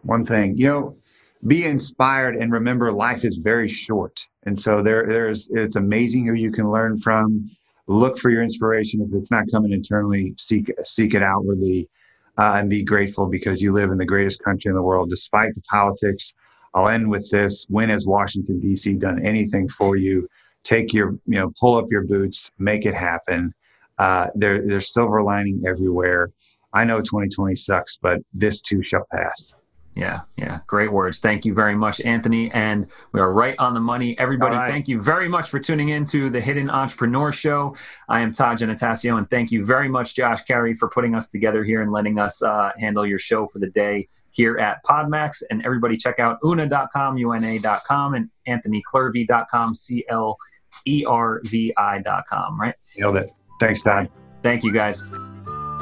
[0.02, 0.98] One thing, you know,
[1.46, 4.20] be inspired and remember life is very short.
[4.48, 7.52] And so there, there's, it's amazing who you can learn from
[7.88, 9.02] look for your inspiration.
[9.02, 11.90] If it's not coming internally, seek seek it outwardly,
[12.38, 15.56] uh, and be grateful because you live in the greatest country in the world, despite
[15.56, 16.34] the politics.
[16.74, 18.94] I'll end with this: When has Washington D.C.
[18.94, 20.28] done anything for you?
[20.64, 23.54] Take your, you know, pull up your boots, make it happen.
[23.98, 26.30] Uh, there, there's silver lining everywhere.
[26.74, 29.54] I know 2020 sucks, but this too shall pass.
[29.98, 30.60] Yeah, yeah.
[30.68, 31.20] Great words.
[31.20, 32.52] Thank you very much, Anthony.
[32.52, 34.18] And we are right on the money.
[34.20, 34.70] Everybody, right.
[34.70, 37.76] thank you very much for tuning in to the Hidden Entrepreneur Show.
[38.08, 41.64] I am Todd Giannattasio, and thank you very much, Josh Carey, for putting us together
[41.64, 45.42] here and letting us uh, handle your show for the day here at Podmax.
[45.50, 50.38] And everybody check out una.com, una.com, and anthonyclervi.com, C L
[50.86, 52.76] E R V I.com, right?
[52.96, 53.32] Nailed it.
[53.60, 54.10] Thanks, Todd.
[54.44, 55.12] Thank you, guys.